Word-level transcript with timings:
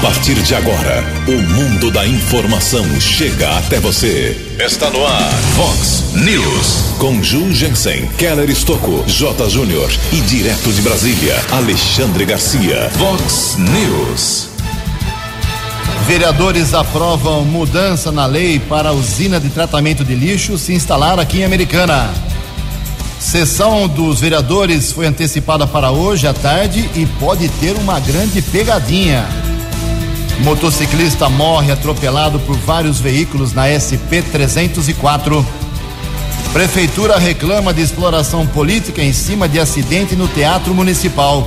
A 0.00 0.02
partir 0.02 0.34
de 0.36 0.54
agora, 0.54 1.04
o 1.28 1.42
mundo 1.52 1.90
da 1.90 2.06
informação 2.06 2.86
chega 2.98 3.58
até 3.58 3.78
você. 3.78 4.34
Está 4.58 4.88
no 4.88 5.06
ar, 5.06 5.30
Fox 5.54 6.14
News. 6.14 6.96
Com 6.98 7.22
Ju 7.22 7.52
Jensen, 7.52 8.06
Keller 8.16 8.48
Estocco, 8.48 9.04
J. 9.06 9.50
Júnior 9.50 9.90
e 10.10 10.22
direto 10.22 10.72
de 10.72 10.80
Brasília, 10.80 11.34
Alexandre 11.52 12.24
Garcia. 12.24 12.88
Fox 12.96 13.58
News. 13.58 14.48
Vereadores 16.06 16.72
aprovam 16.72 17.44
mudança 17.44 18.10
na 18.10 18.24
lei 18.24 18.58
para 18.58 18.88
a 18.88 18.92
usina 18.92 19.38
de 19.38 19.50
tratamento 19.50 20.02
de 20.02 20.14
lixo 20.14 20.56
se 20.56 20.72
instalar 20.72 21.20
aqui 21.20 21.40
em 21.40 21.44
Americana. 21.44 22.10
Sessão 23.18 23.86
dos 23.86 24.18
vereadores 24.18 24.92
foi 24.92 25.04
antecipada 25.04 25.66
para 25.66 25.90
hoje 25.90 26.26
à 26.26 26.32
tarde 26.32 26.88
e 26.96 27.04
pode 27.20 27.50
ter 27.50 27.76
uma 27.76 28.00
grande 28.00 28.40
pegadinha. 28.40 29.49
Motociclista 30.40 31.28
morre 31.28 31.70
atropelado 31.70 32.40
por 32.40 32.56
vários 32.56 32.98
veículos 32.98 33.52
na 33.52 33.68
SP 33.68 34.22
304. 34.22 35.46
Prefeitura 36.52 37.18
reclama 37.18 37.74
de 37.74 37.82
exploração 37.82 38.46
política 38.46 39.02
em 39.02 39.12
cima 39.12 39.48
de 39.48 39.60
acidente 39.60 40.16
no 40.16 40.26
Teatro 40.28 40.74
Municipal. 40.74 41.46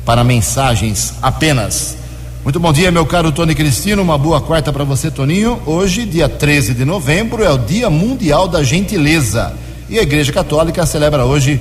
para 0.05 0.25
mensagens 0.25 1.15
apenas. 1.21 1.97
Muito 2.43 2.61
bom 2.61 2.73
dia, 2.73 2.91
meu 2.91 3.05
caro 3.07 3.33
Tony 3.33 3.55
Cristino. 3.55 4.03
Uma 4.03 4.19
boa 4.19 4.41
quarta 4.41 4.73
para 4.73 4.85
você, 4.85 5.11
Toninho. 5.11 5.61
Hoje, 5.65 6.05
dia 6.05 6.29
13 6.29 6.75
de 6.75 6.85
novembro, 6.85 7.43
é 7.43 7.51
o 7.51 7.59
Dia 7.59 7.89
Mundial 7.89 8.47
da 8.47 8.63
Gentileza. 8.63 9.55
E 9.89 9.99
a 9.99 10.03
Igreja 10.03 10.33
Católica 10.33 10.85
celebra 10.87 11.25
hoje 11.25 11.61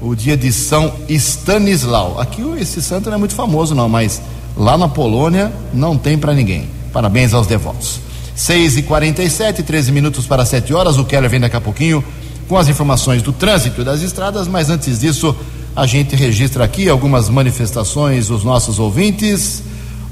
o 0.00 0.14
dia 0.14 0.36
de 0.36 0.52
São 0.52 0.92
Stanislau. 1.08 2.20
Aqui 2.20 2.42
esse 2.58 2.82
santo 2.82 3.08
não 3.08 3.16
é 3.16 3.18
muito 3.18 3.34
famoso, 3.34 3.74
não, 3.74 3.88
mas 3.88 4.20
lá 4.56 4.76
na 4.76 4.88
Polônia 4.88 5.52
não 5.72 5.96
tem 5.96 6.18
para 6.18 6.34
ninguém. 6.34 6.68
Parabéns 6.92 7.34
aos 7.34 7.46
devotos. 7.46 8.00
6 8.34 8.78
e 8.78 8.82
47 8.82 9.62
13 9.62 9.92
minutos 9.92 10.26
para 10.26 10.44
7 10.44 10.74
horas. 10.74 10.98
O 10.98 11.04
Keller 11.04 11.30
vem 11.30 11.40
daqui 11.40 11.56
a 11.56 11.60
pouquinho 11.60 12.04
com 12.48 12.56
as 12.56 12.68
informações 12.68 13.22
do 13.22 13.32
trânsito 13.32 13.80
e 13.80 13.84
das 13.84 14.02
estradas, 14.02 14.46
mas 14.46 14.68
antes 14.68 15.00
disso, 15.00 15.34
a 15.74 15.86
gente 15.86 16.14
registra 16.14 16.64
aqui 16.64 16.88
algumas 16.88 17.28
manifestações 17.28 18.28
dos 18.28 18.44
nossos 18.44 18.78
ouvintes. 18.78 19.62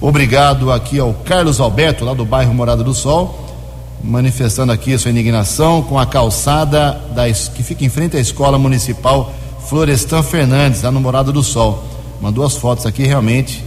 Obrigado 0.01 0.73
aqui 0.73 0.99
ao 0.99 1.13
Carlos 1.13 1.61
Alberto, 1.61 2.05
lá 2.05 2.15
do 2.15 2.25
bairro 2.25 2.53
Morada 2.55 2.83
do 2.83 2.95
Sol, 2.95 3.57
manifestando 4.03 4.73
aqui 4.73 4.95
a 4.95 4.99
sua 4.99 5.11
indignação 5.11 5.83
com 5.83 5.99
a 5.99 6.07
calçada 6.07 7.01
da, 7.15 7.31
que 7.31 7.63
fica 7.63 7.85
em 7.85 7.89
frente 7.89 8.17
à 8.17 8.21
Escola 8.21 8.59
Municipal 8.59 9.33
Florestan 9.69 10.23
Fernandes, 10.23 10.83
lá 10.83 10.91
no 10.91 11.01
Morada 11.01 11.33
do 11.33 11.43
Sol. 11.43 11.85
Mandou 12.21 12.45
as 12.45 12.57
fotos 12.57 12.87
aqui, 12.87 13.05
realmente, 13.05 13.65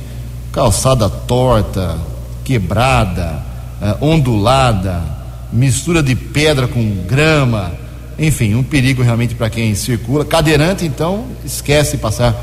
calçada 0.51 1.09
torta, 1.09 1.97
quebrada, 2.43 3.43
eh, 3.81 3.97
ondulada, 3.99 5.03
mistura 5.51 6.01
de 6.01 6.15
pedra 6.15 6.67
com 6.67 7.03
grama, 7.07 7.71
enfim, 8.17 8.55
um 8.55 8.63
perigo 8.63 9.01
realmente 9.01 9.35
para 9.35 9.49
quem 9.49 9.75
circula. 9.75 10.23
Cadeirante, 10.23 10.85
então, 10.85 11.25
esquece 11.43 11.97
passar 11.97 12.35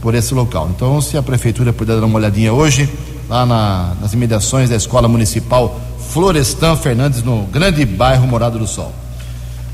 por 0.00 0.14
esse 0.14 0.32
local. 0.32 0.70
Então, 0.74 1.00
se 1.00 1.16
a 1.16 1.22
prefeitura 1.22 1.72
puder 1.72 2.00
dar 2.00 2.06
uma 2.06 2.16
olhadinha 2.16 2.52
hoje, 2.52 2.88
lá 3.28 3.44
na, 3.44 3.92
nas 4.00 4.12
imediações 4.12 4.70
da 4.70 4.76
Escola 4.76 5.06
Municipal 5.06 5.78
Florestan 6.10 6.76
Fernandes, 6.76 7.22
no 7.22 7.42
grande 7.42 7.84
bairro 7.84 8.26
Morado 8.26 8.58
do 8.58 8.66
Sol. 8.66 8.92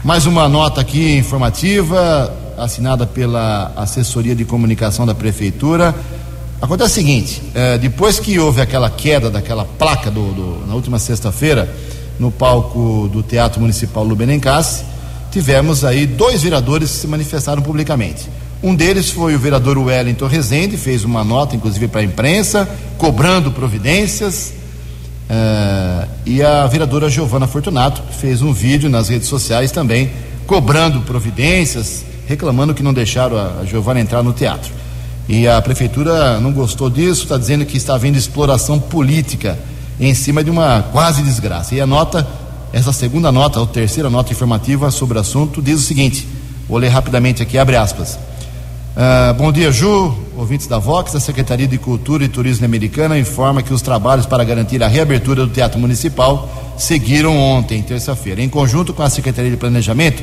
Mais 0.05 0.27
uma 0.27 0.49
nota 0.49 0.81
aqui 0.81 1.17
informativa, 1.17 2.33
assinada 2.57 3.07
pela 3.07 3.73
assessoria 3.77 4.35
de 4.35 4.45
comunicação 4.45 5.07
da 5.07 5.15
Prefeitura. 5.15 5.95
Acontece 6.61 6.93
o 6.93 6.95
seguinte: 6.95 7.43
eh, 7.55 7.79
depois 7.79 8.19
que 8.19 8.39
houve 8.39 8.61
aquela 8.61 8.89
queda 8.89 9.31
daquela 9.31 9.65
placa 9.65 10.11
do, 10.11 10.33
do 10.33 10.67
na 10.67 10.75
última 10.75 10.99
sexta-feira, 10.99 11.73
no 12.19 12.31
palco 12.31 13.09
do 13.13 13.23
Teatro 13.23 13.61
Municipal 13.61 14.05
Lubenencassi, 14.05 14.85
tivemos 15.31 15.85
aí 15.85 16.07
dois 16.07 16.43
vereadores 16.43 16.91
que 16.91 16.97
se 16.97 17.07
manifestaram 17.07 17.63
publicamente. 17.63 18.29
Um 18.63 18.75
deles 18.75 19.11
foi 19.11 19.35
o 19.35 19.39
vereador 19.39 19.77
Wellington 19.77 20.27
Rezende, 20.27 20.77
fez 20.79 21.05
uma 21.05 21.23
nota, 21.23 21.55
inclusive, 21.55 21.89
para 21.89 22.01
a 22.01 22.05
imprensa, 22.05 22.69
cobrando 22.97 23.51
providências. 23.53 24.55
Uh, 25.29 26.09
e 26.25 26.43
a 26.43 26.67
vereadora 26.67 27.11
Giovana 27.11 27.47
Fortunato 27.47 28.03
fez 28.15 28.43
um 28.43 28.53
vídeo 28.53 28.89
nas 28.89 29.09
redes 29.09 29.29
sociais 29.29 29.71
também, 29.71 30.11
cobrando 30.47 31.03
providências, 31.03 32.05
reclamando 32.27 32.75
que 32.75 32.83
não 32.83 32.93
deixaram 32.93 33.37
a, 33.37 33.65
Giovana 33.65 34.01
entrar 34.01 34.23
no 34.23 34.33
teatro. 34.33 34.73
E 35.29 35.49
a 35.49 35.61
prefeitura 35.61 36.39
não 36.41 36.53
gostou 36.53 36.91
disso, 36.91 37.23
está 37.23 37.37
dizendo 37.37 37.65
que 37.65 37.77
está 37.77 37.95
havendo 37.95 38.19
exploração 38.19 38.79
política 38.79 39.59
em 39.99 40.15
cima 40.15 40.45
de 40.45 40.51
uma 40.51 40.85
quase 40.93 41.23
desgraça. 41.23 41.75
E 41.75 41.81
a 41.81 41.87
nota, 41.87 42.27
essa 42.73 42.93
segunda 42.93 43.33
nota, 43.33 43.59
ou 43.59 43.67
terceira 43.67 44.11
nota 44.11 44.33
informativa 44.33 44.91
sobre 44.91 45.19
o 45.19 45.21
assunto, 45.21 45.63
diz 45.63 45.81
o 45.81 45.83
seguinte: 45.83 46.29
vou 46.69 46.79
ler 46.79 46.89
rapidamente 46.89 47.43
aqui, 47.43 47.59
abre 47.59 47.77
aspas. 47.77 48.19
Uh, 48.97 49.35
bom 49.35 49.53
dia, 49.53 49.71
Ju, 49.71 50.17
ouvintes 50.37 50.67
da 50.67 50.79
Vox. 50.79 51.15
A 51.15 51.21
Secretaria 51.21 51.69
de 51.69 51.77
Cultura 51.77 52.25
e 52.25 52.29
Turismo 52.29 52.65
Americana 52.65 53.19
informa 53.19 53.63
que 53.63 53.75
os 53.75 53.83
trabalhos 53.83 54.25
para 54.25 54.43
garantir 54.43 54.83
a 54.83 54.89
reabertura 54.89 55.45
do 55.45 55.53
Teatro 55.53 55.79
Municipal 55.79 56.49
seguiram 56.79 57.37
ontem, 57.37 57.83
terça-feira. 57.83 58.41
Em 58.41 58.49
conjunto 58.49 58.95
com 58.95 59.03
a 59.03 59.11
Secretaria 59.11 59.51
de 59.51 59.57
Planejamento, 59.59 60.23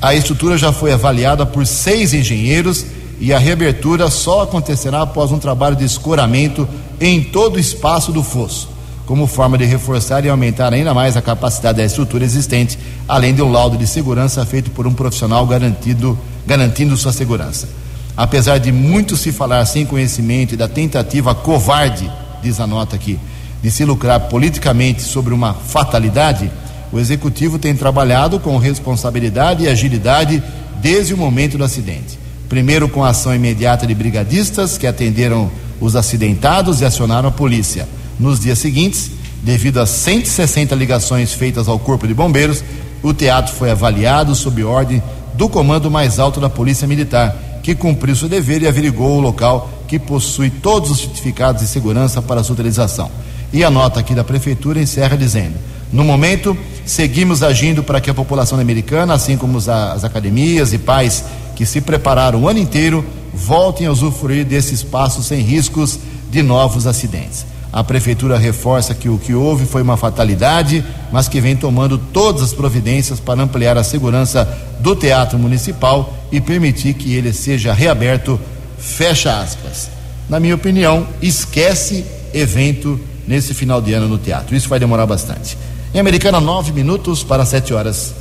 a 0.00 0.14
estrutura 0.14 0.56
já 0.56 0.72
foi 0.72 0.92
avaliada 0.92 1.44
por 1.44 1.66
seis 1.66 2.14
engenheiros 2.14 2.86
e 3.20 3.32
a 3.32 3.38
reabertura 3.38 4.08
só 4.10 4.42
acontecerá 4.42 5.02
após 5.02 5.32
um 5.32 5.38
trabalho 5.38 5.74
de 5.74 5.84
escoramento 5.84 6.68
em 7.00 7.22
todo 7.22 7.56
o 7.56 7.60
espaço 7.60 8.12
do 8.12 8.22
fosso, 8.22 8.68
como 9.04 9.26
forma 9.26 9.58
de 9.58 9.64
reforçar 9.64 10.24
e 10.24 10.28
aumentar 10.28 10.72
ainda 10.72 10.94
mais 10.94 11.16
a 11.16 11.22
capacidade 11.22 11.78
da 11.78 11.84
estrutura 11.84 12.24
existente, 12.24 12.78
além 13.08 13.34
de 13.34 13.42
um 13.42 13.50
laudo 13.50 13.76
de 13.76 13.86
segurança 13.86 14.46
feito 14.46 14.70
por 14.70 14.86
um 14.86 14.94
profissional 14.94 15.44
garantido, 15.46 16.16
garantindo 16.46 16.96
sua 16.96 17.12
segurança. 17.12 17.68
Apesar 18.16 18.58
de 18.58 18.70
muito 18.70 19.16
se 19.16 19.32
falar 19.32 19.64
sem 19.64 19.84
conhecimento 19.84 20.54
e 20.54 20.56
da 20.56 20.68
tentativa 20.68 21.34
covarde, 21.34 22.10
diz 22.42 22.60
a 22.60 22.66
nota 22.66 22.94
aqui, 22.94 23.18
de 23.60 23.70
se 23.70 23.84
lucrar 23.84 24.20
politicamente 24.28 25.02
sobre 25.02 25.34
uma 25.34 25.54
fatalidade, 25.54 26.50
o 26.92 26.98
executivo 26.98 27.58
tem 27.58 27.74
trabalhado 27.74 28.40
com 28.40 28.56
responsabilidade 28.56 29.64
e 29.64 29.68
agilidade 29.68 30.42
desde 30.80 31.14
o 31.14 31.16
momento 31.16 31.58
do 31.58 31.64
acidente. 31.64 32.18
Primeiro, 32.48 32.88
com 32.88 33.04
a 33.04 33.10
ação 33.10 33.34
imediata 33.34 33.86
de 33.86 33.94
brigadistas 33.94 34.78
que 34.78 34.86
atenderam 34.86 35.50
os 35.80 35.94
acidentados 35.94 36.80
e 36.80 36.84
acionaram 36.84 37.28
a 37.28 37.32
polícia. 37.32 37.88
Nos 38.18 38.40
dias 38.40 38.58
seguintes, 38.58 39.10
devido 39.42 39.78
a 39.80 39.86
160 39.86 40.74
ligações 40.74 41.32
feitas 41.32 41.68
ao 41.68 41.78
Corpo 41.78 42.06
de 42.06 42.14
Bombeiros, 42.14 42.64
o 43.02 43.12
teatro 43.12 43.54
foi 43.54 43.70
avaliado 43.70 44.34
sob 44.34 44.64
ordem 44.64 45.02
do 45.34 45.48
comando 45.48 45.90
mais 45.90 46.18
alto 46.18 46.40
da 46.40 46.50
Polícia 46.50 46.88
Militar 46.88 47.36
que 47.62 47.74
cumpriu 47.74 48.16
seu 48.16 48.30
dever 48.30 48.62
e 48.62 48.66
averigou 48.66 49.18
o 49.18 49.20
local 49.20 49.70
que 49.86 49.98
possui 49.98 50.48
todos 50.48 50.90
os 50.90 51.00
certificados 51.00 51.60
de 51.60 51.68
segurança 51.68 52.22
para 52.22 52.42
sua 52.42 52.54
utilização. 52.54 53.10
E 53.52 53.62
a 53.62 53.70
nota 53.70 54.00
aqui 54.00 54.14
da 54.14 54.24
Prefeitura 54.24 54.80
encerra 54.80 55.16
dizendo: 55.18 55.54
no 55.92 56.04
momento, 56.04 56.56
seguimos 56.84 57.42
agindo 57.42 57.82
para 57.82 58.00
que 58.00 58.10
a 58.10 58.14
população 58.14 58.58
americana, 58.58 59.14
assim 59.14 59.36
como 59.36 59.58
as 59.58 60.04
academias 60.04 60.72
e 60.72 60.78
pais 60.78 61.24
que 61.56 61.64
se 61.64 61.80
prepararam 61.80 62.42
o 62.42 62.48
ano 62.48 62.58
inteiro, 62.58 63.04
voltem 63.32 63.86
a 63.86 63.92
usufruir 63.92 64.44
desse 64.44 64.74
espaço 64.74 65.22
sem 65.22 65.40
riscos 65.40 65.98
de 66.30 66.42
novos 66.42 66.86
acidentes. 66.86 67.46
A 67.72 67.84
prefeitura 67.84 68.38
reforça 68.38 68.94
que 68.94 69.08
o 69.08 69.18
que 69.18 69.34
houve 69.34 69.66
foi 69.66 69.82
uma 69.82 69.96
fatalidade, 69.96 70.84
mas 71.12 71.28
que 71.28 71.40
vem 71.40 71.54
tomando 71.54 71.98
todas 71.98 72.42
as 72.42 72.52
providências 72.52 73.20
para 73.20 73.42
ampliar 73.42 73.76
a 73.76 73.84
segurança 73.84 74.48
do 74.80 74.96
Teatro 74.96 75.38
Municipal 75.38 76.14
e 76.32 76.40
permitir 76.40 76.94
que 76.94 77.14
ele 77.14 77.32
seja 77.32 77.72
reaberto. 77.72 78.40
Fecha 78.78 79.40
aspas. 79.40 79.90
Na 80.28 80.38
minha 80.38 80.54
opinião, 80.54 81.06
esquece 81.20 82.04
evento 82.32 82.98
nesse 83.26 83.52
final 83.52 83.82
de 83.82 83.92
ano 83.92 84.08
no 84.08 84.18
teatro. 84.18 84.56
Isso 84.56 84.68
vai 84.68 84.78
demorar 84.78 85.06
bastante. 85.06 85.56
Em 85.94 86.00
Americana, 86.00 86.38
nove 86.38 86.70
minutos 86.70 87.24
para 87.24 87.46
sete 87.46 87.72
horas. 87.72 88.14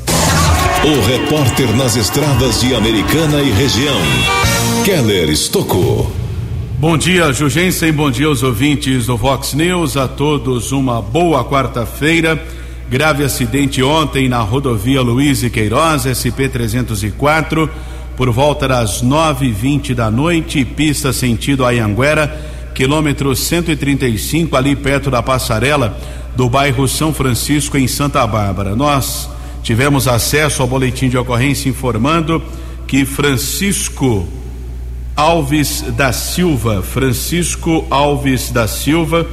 O 0.86 1.06
repórter 1.06 1.76
nas 1.76 1.98
estradas 1.98 2.62
de 2.62 2.74
Americana 2.74 3.42
e 3.42 3.52
região, 3.52 4.00
Keller 4.86 5.30
Estocou. 5.30 6.10
Bom 6.80 6.98
dia, 6.98 7.34
Jugensen. 7.34 7.92
Bom 7.92 8.10
dia 8.10 8.28
aos 8.28 8.42
ouvintes 8.42 9.08
do 9.08 9.18
Vox 9.18 9.54
News. 9.54 9.98
A 9.98 10.08
todos 10.08 10.72
uma 10.72 11.02
boa 11.02 11.44
quarta-feira. 11.44 12.42
Grave 12.90 13.26
acidente 13.26 13.84
ontem 13.84 14.30
na 14.30 14.40
rodovia 14.40 15.02
Luiz 15.02 15.44
e 15.44 15.50
Queiroz, 15.50 16.04
SP 16.08 16.48
304, 16.48 17.70
por 18.16 18.32
volta 18.32 18.66
das 18.66 19.04
9h20 19.04 19.94
da 19.94 20.10
noite, 20.10 20.64
pista 20.64 21.12
sentido 21.12 21.66
Ayanguera, 21.66 22.34
quilômetro 22.74 23.36
135, 23.36 24.56
ali 24.56 24.74
perto 24.74 25.12
da 25.12 25.22
passarela 25.22 25.98
do 26.38 26.48
bairro 26.48 26.88
São 26.88 27.12
Francisco, 27.12 27.80
em 27.80 27.88
Santa 27.88 28.26
Bárbara. 28.28 28.76
Nós 28.76 29.28
tivemos 29.64 30.08
acesso 30.08 30.62
ao 30.62 30.68
boletim 30.68 31.10
de 31.10 31.18
ocorrência 31.18 31.68
informando 31.68 32.40
que 32.86 33.06
Francisco 33.06 34.28
Alves 35.16 35.82
da 35.98 36.14
Silva, 36.14 36.84
Francisco 36.84 37.84
Alves 37.90 38.52
da 38.52 38.68
Silva, 38.68 39.26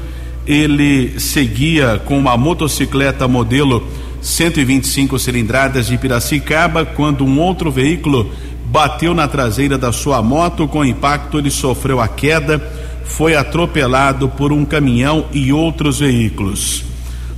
ele 0.47 1.21
seguia 1.21 2.01
com 2.07 2.19
uma 2.19 2.39
motocicleta 2.39 3.29
modelo 3.29 3.87
125 4.23 5.19
cilindradas 5.19 5.87
de 5.87 5.99
Piracicaba 5.99 6.87
quando 6.87 7.23
um 7.23 7.39
outro 7.39 7.71
veículo 7.71 8.33
bateu 8.65 9.13
na 9.13 9.29
traseira 9.29 9.77
da 9.77 9.93
sua 9.93 10.23
moto. 10.23 10.67
Com 10.67 10.83
impacto, 10.83 11.39
ele 11.39 11.51
sofreu 11.51 12.01
a 12.01 12.09
queda, 12.09 12.59
foi 13.05 13.37
atropelado 13.37 14.27
por 14.27 14.55
um 14.55 14.65
caminhão 14.65 15.27
e 15.35 15.53
outros 15.53 15.99
veículos. 15.99 16.94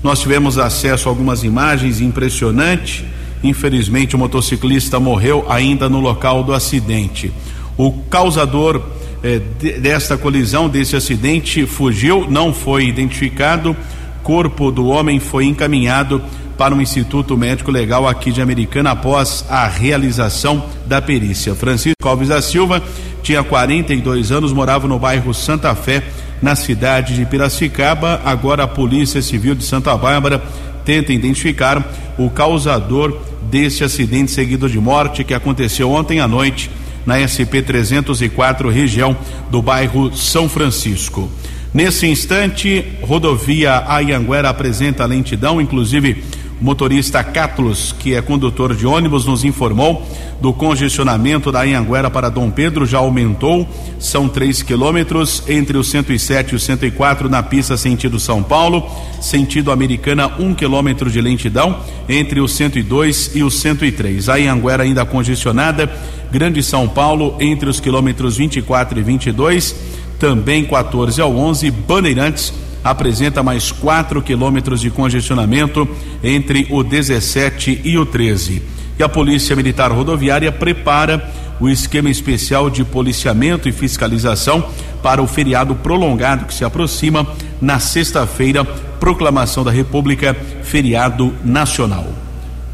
Nós 0.06 0.20
tivemos 0.20 0.56
acesso 0.56 1.08
a 1.08 1.10
algumas 1.10 1.42
imagens 1.42 2.00
impressionantes. 2.00 3.04
Infelizmente, 3.42 4.14
o 4.14 4.18
motociclista 4.20 5.00
morreu 5.00 5.44
ainda 5.48 5.88
no 5.88 5.98
local 5.98 6.44
do 6.44 6.54
acidente. 6.54 7.32
O 7.76 7.90
causador 8.08 8.80
eh, 9.20 9.40
desta 9.80 10.16
colisão, 10.16 10.68
desse 10.68 10.94
acidente, 10.94 11.66
fugiu, 11.66 12.24
não 12.30 12.54
foi 12.54 12.86
identificado. 12.86 13.76
Corpo 14.22 14.70
do 14.70 14.86
homem 14.86 15.18
foi 15.18 15.46
encaminhado 15.46 16.22
para 16.56 16.72
o 16.72 16.80
Instituto 16.80 17.36
Médico 17.36 17.72
Legal 17.72 18.06
aqui 18.06 18.30
de 18.30 18.40
Americana 18.40 18.92
após 18.92 19.44
a 19.50 19.66
realização 19.66 20.66
da 20.86 21.02
perícia. 21.02 21.52
Francisco 21.56 22.08
Alves 22.08 22.28
da 22.28 22.40
Silva 22.40 22.80
tinha 23.24 23.42
42 23.42 24.30
anos, 24.30 24.52
morava 24.52 24.86
no 24.86 25.00
bairro 25.00 25.34
Santa 25.34 25.74
Fé, 25.74 26.04
na 26.40 26.54
cidade 26.54 27.14
de 27.14 27.24
Piracicaba. 27.26 28.20
Agora 28.24 28.64
a 28.64 28.68
Polícia 28.68 29.22
Civil 29.22 29.54
de 29.54 29.64
Santa 29.64 29.96
Bárbara 29.96 30.42
tenta 30.84 31.12
identificar 31.12 31.84
o 32.18 32.30
causador 32.30 33.20
desse 33.50 33.84
acidente 33.84 34.30
seguido 34.30 34.68
de 34.68 34.78
morte 34.78 35.24
que 35.24 35.34
aconteceu 35.34 35.90
ontem 35.90 36.20
à 36.20 36.28
noite 36.28 36.70
na 37.04 37.16
SP 37.22 37.62
304, 37.62 38.68
região 38.68 39.16
do 39.50 39.62
bairro 39.62 40.14
São 40.16 40.48
Francisco. 40.48 41.30
Nesse 41.72 42.06
instante, 42.06 42.84
rodovia 43.02 43.84
Ayanguera 43.86 44.48
apresenta 44.48 45.04
lentidão, 45.04 45.60
inclusive 45.60 46.24
motorista 46.60 47.22
Catlos, 47.22 47.94
que 47.98 48.14
é 48.14 48.22
condutor 48.22 48.74
de 48.74 48.86
ônibus, 48.86 49.26
nos 49.26 49.44
informou 49.44 50.02
do 50.40 50.52
congestionamento 50.52 51.50
da 51.50 51.62
Anhanguera 51.62 52.10
para 52.10 52.28
Dom 52.28 52.50
Pedro 52.50 52.86
já 52.86 52.98
aumentou. 52.98 53.66
São 53.98 54.28
3 54.28 54.62
quilômetros 54.62 55.42
entre 55.48 55.76
o 55.76 55.84
107 55.84 56.52
e 56.52 56.56
o 56.56 56.60
104 56.60 57.28
na 57.28 57.42
pista 57.42 57.76
sentido 57.76 58.20
São 58.20 58.42
Paulo. 58.42 58.86
Sentido 59.20 59.70
Americana, 59.70 60.30
um 60.38 60.54
quilômetro 60.54 61.10
de 61.10 61.20
lentidão 61.20 61.78
entre 62.08 62.40
o 62.40 62.48
102 62.48 63.32
e 63.34 63.42
o 63.42 63.50
103. 63.50 64.28
A 64.28 64.34
Anhanguera 64.34 64.82
ainda 64.82 65.04
congestionada. 65.04 65.90
Grande 66.30 66.62
São 66.62 66.88
Paulo 66.88 67.36
entre 67.40 67.68
os 67.68 67.80
quilômetros 67.80 68.36
24 68.36 68.98
e 68.98 69.02
22. 69.02 69.74
Também 70.18 70.64
14 70.64 71.20
ao 71.20 71.34
11. 71.34 71.70
Bandeirantes 71.70 72.52
apresenta 72.90 73.42
mais 73.42 73.72
4 73.72 74.22
quilômetros 74.22 74.80
de 74.80 74.90
congestionamento 74.90 75.88
entre 76.22 76.66
o 76.70 76.82
17 76.82 77.80
e 77.84 77.98
o 77.98 78.06
13. 78.06 78.62
E 78.98 79.02
a 79.02 79.08
Polícia 79.08 79.56
Militar 79.56 79.90
Rodoviária 79.90 80.52
prepara 80.52 81.28
o 81.58 81.68
esquema 81.68 82.10
especial 82.10 82.70
de 82.70 82.84
policiamento 82.84 83.68
e 83.68 83.72
fiscalização 83.72 84.68
para 85.02 85.22
o 85.22 85.26
feriado 85.26 85.74
prolongado 85.74 86.44
que 86.44 86.54
se 86.54 86.64
aproxima 86.64 87.26
na 87.60 87.78
sexta-feira, 87.78 88.64
proclamação 88.64 89.64
da 89.64 89.70
República, 89.70 90.36
feriado 90.62 91.34
nacional. 91.44 92.06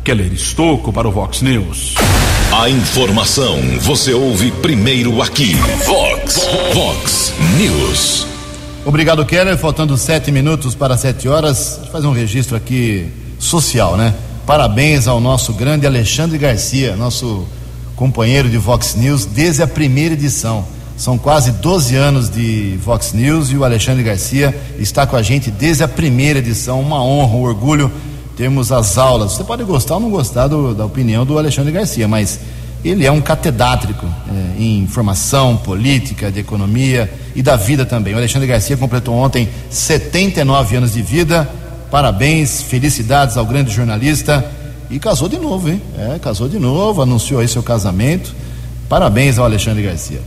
Keller 0.04 0.32
Estocco 0.32 0.92
para 0.92 1.08
o 1.08 1.12
Vox 1.12 1.42
News. 1.42 1.94
A 2.52 2.68
informação 2.68 3.58
você 3.80 4.12
ouve 4.12 4.50
primeiro 4.50 5.22
aqui. 5.22 5.54
Vox, 5.86 6.40
Vox 6.74 7.32
News. 7.56 8.31
Obrigado, 8.84 9.24
Keller. 9.24 9.56
Faltando 9.56 9.96
sete 9.96 10.32
minutos 10.32 10.74
para 10.74 10.96
sete 10.96 11.28
horas, 11.28 11.80
fazer 11.92 12.08
um 12.08 12.12
registro 12.12 12.56
aqui 12.56 13.06
social, 13.38 13.96
né? 13.96 14.12
Parabéns 14.44 15.06
ao 15.06 15.20
nosso 15.20 15.52
grande 15.52 15.86
Alexandre 15.86 16.36
Garcia, 16.36 16.96
nosso 16.96 17.46
companheiro 17.94 18.50
de 18.50 18.58
Vox 18.58 18.96
News 18.96 19.24
desde 19.24 19.62
a 19.62 19.68
primeira 19.68 20.14
edição. 20.14 20.64
São 20.96 21.16
quase 21.16 21.52
12 21.52 21.94
anos 21.94 22.28
de 22.28 22.76
Vox 22.82 23.12
News 23.12 23.50
e 23.50 23.56
o 23.56 23.64
Alexandre 23.64 24.02
Garcia 24.02 24.52
está 24.80 25.06
com 25.06 25.14
a 25.14 25.22
gente 25.22 25.48
desde 25.48 25.84
a 25.84 25.88
primeira 25.88 26.40
edição. 26.40 26.80
Uma 26.80 27.04
honra, 27.04 27.36
um 27.36 27.42
orgulho 27.42 27.90
termos 28.36 28.72
as 28.72 28.98
aulas. 28.98 29.30
Você 29.32 29.44
pode 29.44 29.62
gostar 29.62 29.94
ou 29.94 30.00
não 30.00 30.10
gostar 30.10 30.48
do, 30.48 30.74
da 30.74 30.84
opinião 30.84 31.24
do 31.24 31.38
Alexandre 31.38 31.70
Garcia, 31.70 32.08
mas 32.08 32.40
ele 32.84 33.06
é 33.06 33.12
um 33.12 33.20
catedrático 33.20 34.06
é, 34.28 34.60
em 34.60 34.80
informação, 34.80 35.56
política, 35.56 36.32
de 36.32 36.40
economia 36.40 37.12
e 37.34 37.42
da 37.42 37.54
vida 37.54 37.86
também. 37.86 38.12
O 38.12 38.16
Alexandre 38.16 38.48
Garcia 38.48 38.76
completou 38.76 39.14
ontem 39.14 39.48
79 39.70 40.76
anos 40.76 40.92
de 40.92 41.02
vida. 41.02 41.48
Parabéns, 41.90 42.62
felicidades 42.62 43.36
ao 43.36 43.46
grande 43.46 43.72
jornalista. 43.72 44.44
E 44.90 44.98
casou 44.98 45.28
de 45.28 45.38
novo, 45.38 45.68
hein? 45.68 45.80
É, 45.96 46.18
casou 46.18 46.48
de 46.48 46.58
novo, 46.58 47.02
anunciou 47.02 47.40
aí 47.40 47.46
seu 47.46 47.62
casamento. 47.62 48.34
Parabéns 48.88 49.38
ao 49.38 49.44
Alexandre 49.44 49.82
Garcia. 49.82 50.20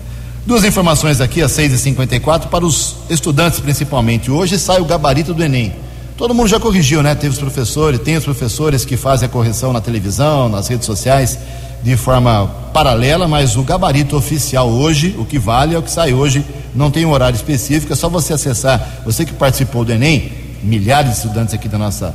Duas 0.46 0.64
informações 0.64 1.20
aqui, 1.20 1.42
às 1.42 1.52
6h54, 1.52 2.48
para 2.48 2.66
os 2.66 2.96
estudantes 3.10 3.60
principalmente. 3.60 4.32
Hoje 4.32 4.58
sai 4.58 4.80
o 4.80 4.86
gabarito 4.86 5.34
do 5.34 5.44
Enem. 5.44 5.74
Todo 6.16 6.34
mundo 6.34 6.48
já 6.48 6.60
corrigiu, 6.60 7.04
né? 7.04 7.14
Teve 7.14 7.34
os 7.34 7.40
professores, 7.40 8.00
tem 8.00 8.16
os 8.16 8.24
professores 8.24 8.86
que 8.86 8.96
fazem 8.96 9.26
a 9.26 9.30
correção 9.30 9.74
na 9.74 9.82
televisão, 9.82 10.48
nas 10.48 10.70
redes 10.70 10.86
sociais 10.86 11.38
de 11.86 11.96
forma 11.96 12.48
paralela, 12.74 13.28
mas 13.28 13.56
o 13.56 13.62
gabarito 13.62 14.18
oficial 14.18 14.68
hoje, 14.68 15.16
o 15.20 15.24
que 15.24 15.38
vale 15.38 15.76
é 15.76 15.78
o 15.78 15.84
que 15.84 15.92
sai 15.92 16.16
hoje, 16.16 16.44
não 16.74 16.90
tem 16.90 17.06
um 17.06 17.12
horário 17.12 17.36
específico, 17.36 17.94
é 17.94 17.96
só 17.96 18.10
você 18.10 18.34
acessar, 18.34 19.04
você 19.06 19.24
que 19.24 19.32
participou 19.32 19.86
do 19.86 19.94
Enem, 19.94 20.32
milhares 20.64 21.12
de 21.12 21.18
estudantes 21.18 21.54
aqui 21.54 21.70
da 21.70 21.78
nossa 21.78 22.08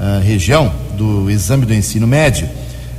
uh, 0.00 0.20
região, 0.20 0.72
do 0.96 1.30
exame 1.30 1.64
do 1.64 1.72
ensino 1.72 2.08
médio, 2.08 2.48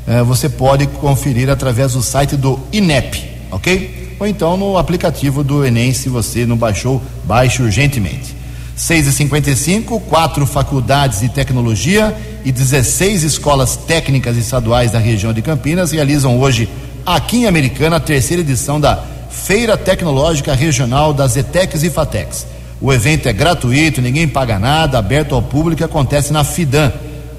uh, 0.08 0.24
você 0.24 0.48
pode 0.48 0.88
conferir 0.88 1.50
através 1.50 1.92
do 1.92 2.02
site 2.02 2.38
do 2.38 2.58
INEP, 2.72 3.22
ok? 3.52 4.16
Ou 4.18 4.26
então 4.26 4.56
no 4.56 4.78
aplicativo 4.78 5.44
do 5.44 5.66
Enem, 5.66 5.94
se 5.94 6.08
você 6.08 6.46
não 6.46 6.56
baixou, 6.56 7.02
baixe 7.26 7.62
urgentemente. 7.62 8.34
6 8.76 9.08
e 9.08 9.12
55 9.14 10.00
quatro 10.02 10.46
faculdades 10.46 11.22
de 11.22 11.30
tecnologia 11.30 12.16
e 12.44 12.52
16 12.52 13.24
escolas 13.24 13.78
técnicas 13.78 14.36
estaduais 14.36 14.92
da 14.92 15.00
região 15.00 15.32
de 15.32 15.42
Campinas 15.42 15.92
realizam 15.92 16.38
hoje, 16.40 16.68
aqui 17.06 17.38
em 17.38 17.46
Americana, 17.46 17.96
a 17.96 18.02
terceira 18.02 18.42
edição 18.42 18.80
da 18.80 19.02
Feira 19.30 19.78
Tecnológica 19.78 20.54
Regional 20.54 21.14
das 21.14 21.38
ETECs 21.38 21.84
e 21.84 21.90
FATECs. 21.90 22.46
O 22.82 22.92
evento 22.92 23.30
é 23.30 23.34
gratuito, 23.34 24.02
ninguém 24.02 24.28
paga 24.28 24.60
nada, 24.60 25.00
aberto 25.00 25.34
ao 25.34 25.42
público 25.42 25.82
e 25.82 25.86
acontece 25.86 26.34
na 26.34 26.44
FIDAN, 26.44 26.92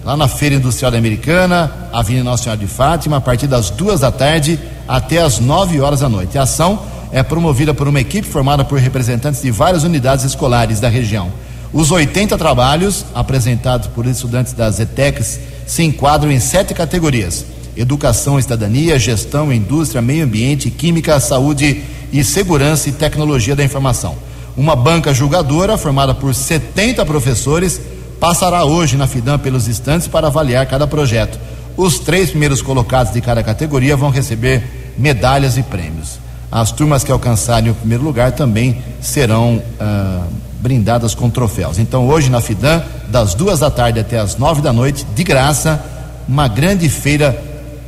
lá 0.03 0.17
na 0.17 0.29
Feira 0.29 0.55
Industrial 0.55 0.91
da 0.91 0.97
Americana, 0.97 1.71
Avenida 1.93 2.25
Nossa 2.25 2.45
Senhora 2.45 2.61
de 2.61 2.67
Fátima, 2.67 3.19
a 3.19 3.21
partir 3.21 3.47
das 3.47 3.69
duas 3.69 4.01
da 4.01 4.11
tarde 4.11 4.59
até 4.89 5.21
as 5.21 5.39
nove 5.39 5.81
horas 5.81 6.01
da 6.01 6.09
noite. 6.09 6.39
A 6.39 6.43
ação 6.43 6.81
é 7.17 7.23
promovida 7.23 7.73
por 7.73 7.89
uma 7.89 7.99
equipe 7.99 8.29
formada 8.29 8.63
por 8.63 8.79
representantes 8.79 9.41
de 9.41 9.51
várias 9.51 9.85
unidades 9.85 10.23
escolares 10.23 10.81
da 10.81 10.89
região. 10.91 11.33
Os 11.73 11.91
80 11.91 12.37
trabalhos 12.37 13.07
apresentados 13.15 13.89
por 13.89 14.05
estudantes 14.05 14.53
das 14.53 14.79
ETECs 14.81 15.41
se 15.67 15.83
enquadram 15.83 16.31
em 16.31 16.39
sete 16.39 16.75
categorias: 16.75 17.47
educação, 17.75 18.39
cidadania, 18.39 18.99
gestão, 18.99 19.51
indústria, 19.51 20.03
meio 20.03 20.27
ambiente, 20.27 20.71
química, 20.71 21.19
saúde 21.19 21.85
e 22.13 22.23
segurança 22.23 22.91
e 22.91 22.93
tecnologia 22.93 23.57
da 23.57 23.65
informação. 23.65 24.15
Uma 24.55 24.77
banca 24.77 25.15
julgadora, 25.15 25.79
formada 25.79 26.13
por 26.13 26.35
70 26.35 27.03
professores, 27.07 27.81
passará 28.21 28.63
hoje 28.67 28.99
na 28.99 29.07
FIDAM 29.07 29.39
pelos 29.39 29.67
estantes 29.69 30.07
para 30.07 30.27
avaliar 30.27 30.67
cada 30.67 30.87
projeto. 30.87 31.39
Os 31.79 31.99
três 31.99 32.29
primeiros 32.29 32.61
colocados 32.61 33.15
de 33.15 33.23
cada 33.23 33.43
categoria 33.43 33.97
vão 33.97 34.11
receber 34.11 34.93
medalhas 34.99 35.57
e 35.57 35.63
prêmios. 35.63 36.26
As 36.51 36.71
turmas 36.71 37.03
que 37.03 37.11
alcançarem 37.11 37.71
o 37.71 37.75
primeiro 37.75 38.05
lugar 38.05 38.33
também 38.33 38.83
serão 39.01 39.63
ah, 39.81 40.25
brindadas 40.61 41.15
com 41.15 41.29
troféus. 41.29 41.79
Então, 41.79 42.09
hoje 42.09 42.31
na 42.31 42.41
FIDAM, 42.41 42.83
das 43.09 43.35
duas 43.35 43.61
da 43.61 43.71
tarde 43.71 44.01
até 44.01 44.19
as 44.19 44.37
nove 44.37 44.61
da 44.63 44.73
noite, 44.73 45.07
de 45.15 45.25
graça, 45.25 45.83
uma 46.29 46.49
grande 46.49 46.89
feira 46.89 47.41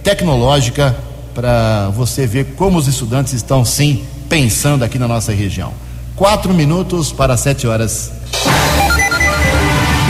tecnológica 0.03 0.95
para 1.35 1.91
você 1.91 2.27
ver 2.27 2.55
como 2.57 2.79
os 2.79 2.89
estudantes 2.89 3.33
estão 3.33 3.65
sim 3.65 4.05
pensando 4.29 4.85
aqui 4.85 4.99
na 4.99 5.09
nossa 5.09 5.33
região. 5.33 5.73
Quatro 6.17 6.53
minutos 6.53 7.13
para 7.13 7.37
sete 7.37 7.67
horas. 7.67 8.11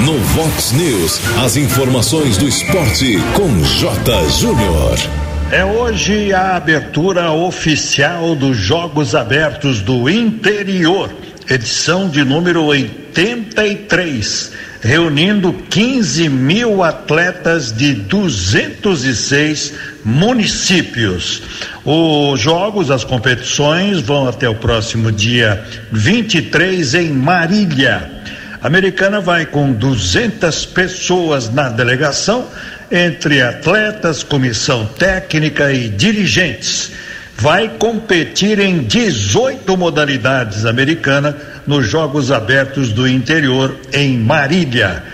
No 0.05 0.19
Vox 0.19 0.73
News, 0.73 1.21
as 1.45 1.57
informações 1.57 2.39
do 2.39 2.49
esporte 2.49 3.19
com 3.35 3.63
J. 3.63 4.29
Júnior. 4.31 5.28
É 5.51 5.65
hoje 5.65 6.31
a 6.35 6.57
abertura 6.57 7.33
oficial 7.33 8.35
dos 8.35 8.55
Jogos 8.55 9.15
Abertos 9.15 9.81
do 9.81 10.07
Interior, 10.07 11.11
edição 11.49 12.07
de 12.07 12.23
número 12.23 12.65
83, 12.65 14.53
reunindo 14.83 15.55
15 15.71 16.29
mil 16.29 16.83
atletas 16.83 17.73
de 17.73 17.95
206 17.95 19.73
municípios. 20.05 21.43
Os 21.83 22.39
jogos, 22.39 22.91
as 22.91 23.03
competições 23.03 24.03
vão 24.03 24.29
até 24.29 24.47
o 24.51 24.55
próximo 24.55 25.11
dia 25.11 25.65
23 25.91 26.93
em 26.93 27.09
Marília. 27.09 28.19
A 28.61 28.67
americana 28.67 29.19
vai 29.19 29.47
com 29.47 29.73
200 29.73 30.67
pessoas 30.67 31.49
na 31.49 31.71
delegação, 31.71 32.47
entre 32.91 33.43
atletas, 33.43 34.23
comissão 34.23 34.87
técnica 34.87 35.73
e 35.73 35.89
dirigentes. 35.89 36.93
Vai 37.37 37.69
competir 37.69 38.59
em 38.59 38.83
18 38.83 39.77
modalidades 39.77 40.65
americana 40.65 41.37
nos 41.67 41.87
Jogos 41.87 42.33
Abertos 42.33 42.93
do 42.93 43.07
Interior 43.07 43.77
em 43.93 44.19
Marília. 44.19 45.05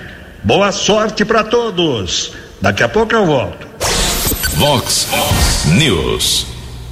Boa 0.43 0.73
sorte 0.73 1.25
para 1.25 1.45
todos. 1.45 2.33
Daqui 2.63 2.83
a 2.83 2.89
pouco 2.89 3.15
eu 3.15 3.27
volto. 3.27 3.67
Vox 4.57 5.09
News. 5.77 6.47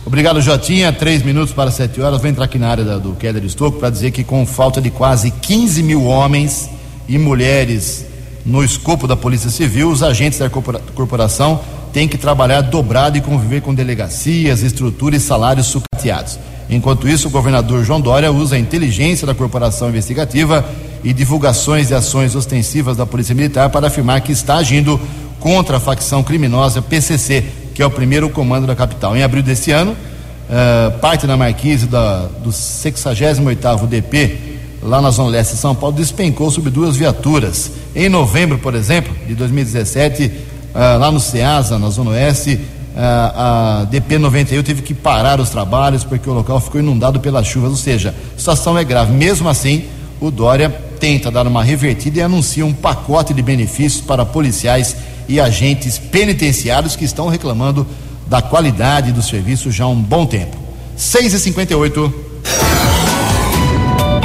Obrigado, 0.04 0.40
Jotinha. 0.40 0.92
Três 0.92 1.22
minutos 1.22 1.54
para 1.54 1.70
sete 1.70 2.00
horas. 2.00 2.20
Vou 2.20 2.28
entrar 2.28 2.44
aqui 2.44 2.58
na 2.58 2.68
área 2.68 2.84
da, 2.84 2.98
do 2.98 3.14
Keller 3.14 3.44
Estocco 3.44 3.78
para 3.78 3.88
dizer 3.88 4.10
que, 4.10 4.24
com 4.24 4.44
falta 4.44 4.80
de 4.80 4.90
quase 4.90 5.30
15 5.30 5.82
mil 5.82 6.04
homens 6.04 6.68
e 7.08 7.16
mulheres 7.16 8.04
no 8.44 8.64
escopo 8.64 9.06
da 9.06 9.16
Polícia 9.16 9.50
Civil, 9.50 9.90
os 9.90 10.02
agentes 10.02 10.38
da 10.38 10.50
corporação 10.50 11.60
têm 11.92 12.08
que 12.08 12.18
trabalhar 12.18 12.62
dobrado 12.62 13.16
e 13.16 13.20
conviver 13.20 13.60
com 13.60 13.74
delegacias, 13.74 14.62
estruturas 14.62 15.22
e 15.22 15.26
salários 15.26 15.66
sucateados. 15.66 16.38
Enquanto 16.68 17.08
isso, 17.08 17.28
o 17.28 17.30
governador 17.30 17.84
João 17.84 18.00
Dória 18.00 18.32
usa 18.32 18.56
a 18.56 18.58
inteligência 18.58 19.26
da 19.26 19.34
corporação 19.34 19.90
investigativa 19.90 20.64
e 21.04 21.12
divulgações 21.12 21.88
de 21.88 21.94
ações 21.94 22.34
ostensivas 22.34 22.96
da 22.96 23.04
Polícia 23.04 23.34
Militar 23.34 23.68
para 23.70 23.88
afirmar 23.88 24.20
que 24.22 24.32
está 24.32 24.56
agindo 24.56 24.98
contra 25.38 25.76
a 25.76 25.80
facção 25.80 26.22
criminosa 26.22 26.80
PCC, 26.80 27.44
que 27.74 27.82
é 27.82 27.86
o 27.86 27.90
primeiro 27.90 28.30
comando 28.30 28.66
da 28.66 28.74
capital. 28.74 29.16
Em 29.16 29.22
abril 29.22 29.42
desse 29.42 29.70
ano, 29.70 29.92
uh, 29.92 30.98
parte 30.98 31.26
da 31.26 31.36
marquise 31.36 31.86
da, 31.86 32.26
do 32.42 32.50
68º 32.50 33.86
DP, 33.86 34.51
lá 34.82 35.00
na 35.00 35.10
Zona 35.10 35.30
Leste 35.30 35.54
de 35.54 35.60
São 35.60 35.74
Paulo, 35.74 35.94
despencou 35.94 36.50
sobre 36.50 36.70
duas 36.70 36.96
viaturas. 36.96 37.70
Em 37.94 38.08
novembro, 38.08 38.58
por 38.58 38.74
exemplo, 38.74 39.14
de 39.26 39.34
2017, 39.34 40.24
uh, 40.24 40.30
eh, 40.74 40.96
lá 40.96 41.10
no 41.10 41.20
Ceasa, 41.20 41.78
na 41.78 41.88
Zona 41.88 42.10
Oeste, 42.10 42.54
uh, 42.54 42.98
a 42.98 43.86
DP 43.90 44.18
91 44.18 44.62
teve 44.62 44.82
que 44.82 44.92
parar 44.92 45.40
os 45.40 45.50
trabalhos 45.50 46.02
porque 46.02 46.28
o 46.28 46.32
local 46.32 46.60
ficou 46.60 46.80
inundado 46.80 47.20
pelas 47.20 47.46
chuvas, 47.46 47.70
ou 47.70 47.76
seja, 47.76 48.14
a 48.34 48.38
situação 48.38 48.76
é 48.76 48.82
grave. 48.82 49.12
Mesmo 49.12 49.48
assim, 49.48 49.84
o 50.20 50.30
Dória 50.30 50.68
tenta 50.98 51.30
dar 51.30 51.46
uma 51.46 51.62
revertida 51.62 52.18
e 52.18 52.22
anuncia 52.22 52.66
um 52.66 52.72
pacote 52.72 53.32
de 53.32 53.42
benefícios 53.42 54.02
para 54.02 54.24
policiais 54.26 54.96
e 55.28 55.40
agentes 55.40 55.98
penitenciários 55.98 56.96
que 56.96 57.04
estão 57.04 57.28
reclamando 57.28 57.86
da 58.26 58.42
qualidade 58.42 59.12
do 59.12 59.22
serviço 59.22 59.70
já 59.70 59.84
há 59.84 59.88
um 59.88 60.00
bom 60.00 60.26
tempo. 60.26 60.56
6 60.96 61.34
e 61.34 61.38
58 61.38 62.31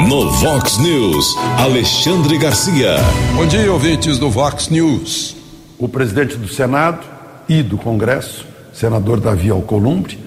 No 0.08 0.30
Vox 0.30 0.78
News, 0.78 1.36
Alexandre 1.58 2.38
Garcia. 2.38 2.96
Bom 3.36 3.44
dia, 3.44 3.70
ouvintes 3.70 4.18
do 4.18 4.30
Vox 4.30 4.70
News. 4.70 5.36
O 5.78 5.86
presidente 5.86 6.34
do 6.34 6.48
Senado 6.48 7.06
e 7.46 7.62
do 7.62 7.76
Congresso, 7.76 8.46
senador 8.72 9.20
Davi 9.20 9.50
Alcolumbre, 9.50 10.18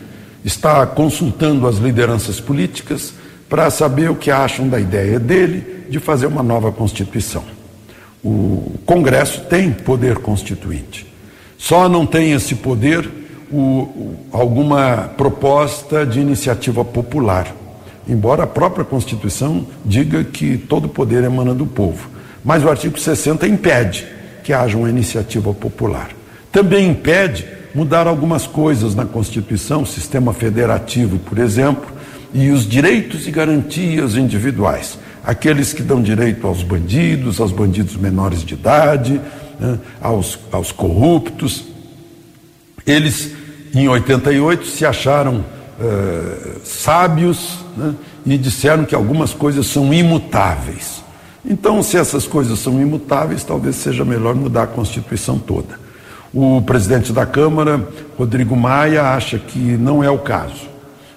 está 0.45 0.85
consultando 0.85 1.67
as 1.67 1.77
lideranças 1.77 2.39
políticas 2.39 3.11
para 3.49 3.71
saber 3.71 4.11
o 4.11 4.15
que 4.15 4.29
acham 4.29 4.69
da 4.69 4.79
ideia 4.79 5.19
dele 5.19 5.87
de 5.89 5.99
fazer 5.99 6.27
uma 6.27 6.43
nova 6.43 6.71
Constituição. 6.71 7.43
O 8.23 8.75
Congresso 8.85 9.41
tem 9.45 9.71
poder 9.71 10.19
constituinte. 10.19 11.11
Só 11.57 11.89
não 11.89 12.05
tem 12.05 12.33
esse 12.33 12.53
poder 12.53 13.09
o, 13.51 13.57
o, 13.57 14.25
alguma 14.31 15.09
proposta 15.17 16.05
de 16.05 16.19
iniciativa 16.19 16.85
popular, 16.85 17.55
embora 18.07 18.43
a 18.43 18.47
própria 18.47 18.85
Constituição 18.85 19.65
diga 19.85 20.23
que 20.23 20.57
todo 20.57 20.89
poder 20.89 21.23
emana 21.23 21.53
do 21.53 21.65
povo. 21.65 22.09
Mas 22.43 22.63
o 22.63 22.69
artigo 22.69 22.99
60 22.99 23.47
impede 23.47 24.07
que 24.43 24.53
haja 24.53 24.77
uma 24.77 24.89
iniciativa 24.89 25.53
popular. 25.53 26.09
Também 26.51 26.89
impede 26.89 27.45
mudar 27.73 28.07
algumas 28.07 28.47
coisas 28.47 28.95
na 28.95 29.05
Constituição, 29.05 29.85
sistema 29.85 30.33
federativo, 30.33 31.19
por 31.19 31.37
exemplo, 31.37 31.91
e 32.33 32.49
os 32.49 32.67
direitos 32.67 33.27
e 33.27 33.31
garantias 33.31 34.15
individuais 34.15 34.97
aqueles 35.23 35.73
que 35.73 35.83
dão 35.83 36.01
direito 36.01 36.47
aos 36.47 36.63
bandidos, 36.63 37.39
aos 37.39 37.51
bandidos 37.51 37.95
menores 37.95 38.43
de 38.43 38.53
idade, 38.53 39.21
né, 39.59 39.79
aos, 40.01 40.39
aos 40.51 40.71
corruptos. 40.71 41.65
Eles, 42.85 43.31
em 43.73 43.87
88, 43.87 44.65
se 44.65 44.85
acharam 44.85 45.45
uh, 45.81 46.61
sábios 46.63 47.59
né, 47.75 47.95
e 48.25 48.37
disseram 48.37 48.85
que 48.85 48.95
algumas 48.95 49.33
coisas 49.33 49.65
são 49.67 49.93
imutáveis. 49.93 51.03
Então, 51.43 51.81
se 51.81 51.97
essas 51.97 52.27
coisas 52.27 52.59
são 52.59 52.79
imutáveis, 52.79 53.43
talvez 53.43 53.75
seja 53.75 54.05
melhor 54.05 54.35
mudar 54.35 54.63
a 54.63 54.67
Constituição 54.67 55.39
toda. 55.39 55.79
O 56.33 56.61
presidente 56.61 57.11
da 57.11 57.25
Câmara, 57.25 57.85
Rodrigo 58.17 58.55
Maia, 58.55 59.03
acha 59.03 59.37
que 59.39 59.59
não 59.59 60.03
é 60.03 60.09
o 60.09 60.19
caso. 60.19 60.69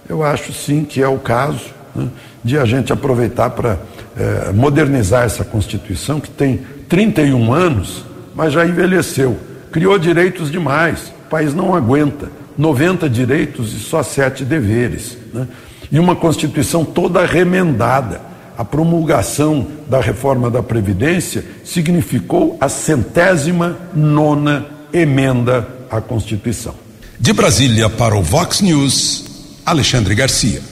Eu 0.08 0.22
acho 0.22 0.52
sim 0.52 0.84
que 0.84 1.02
é 1.02 1.08
o 1.08 1.18
caso 1.18 1.66
né, 1.94 2.08
de 2.42 2.58
a 2.58 2.64
gente 2.64 2.92
aproveitar 2.92 3.50
para 3.50 3.78
é, 4.16 4.52
modernizar 4.52 5.24
essa 5.24 5.44
Constituição, 5.44 6.20
que 6.20 6.30
tem 6.30 6.60
31 6.88 7.52
anos, 7.52 8.04
mas 8.34 8.52
já 8.52 8.66
envelheceu. 8.66 9.36
Criou 9.70 9.98
direitos 9.98 10.50
demais, 10.50 11.12
o 11.26 11.30
país 11.30 11.54
não 11.54 11.74
aguenta. 11.74 12.28
90 12.56 13.08
direitos 13.08 13.72
e 13.74 13.80
só 13.80 14.02
sete 14.02 14.44
deveres. 14.44 15.16
Né? 15.32 15.46
E 15.90 15.98
uma 15.98 16.16
Constituição 16.16 16.84
toda 16.84 17.24
remendada. 17.26 18.20
A 18.56 18.64
promulgação 18.64 19.66
da 19.88 20.00
reforma 20.00 20.48
da 20.48 20.62
Previdência 20.62 21.44
significou 21.64 22.56
a 22.60 22.68
centésima 22.68 23.76
nona 23.92 24.66
emenda 24.92 25.66
à 25.90 26.00
Constituição. 26.00 26.74
De 27.18 27.32
Brasília 27.32 27.88
para 27.90 28.14
o 28.14 28.22
Vox 28.22 28.60
News, 28.60 29.24
Alexandre 29.66 30.14
Garcia. 30.14 30.62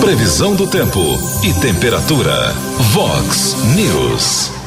Previsão 0.00 0.54
do 0.54 0.66
tempo 0.66 1.00
e 1.42 1.52
temperatura. 1.60 2.52
Vox 2.92 3.56
News. 3.76 4.61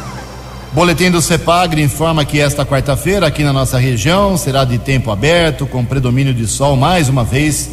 Boletim 0.76 1.10
do 1.10 1.22
CEPAGRE 1.22 1.82
informa 1.82 2.26
que 2.26 2.38
esta 2.38 2.66
quarta-feira, 2.66 3.26
aqui 3.26 3.46
na 3.46 3.54
nossa 3.54 3.78
região, 3.78 4.36
será 4.36 4.66
de 4.66 4.78
tempo 4.78 5.10
aberto, 5.10 5.66
com 5.66 5.86
predomínio 5.86 6.34
de 6.34 6.46
sol 6.46 6.76
mais 6.76 7.08
uma 7.08 7.24
vez, 7.24 7.70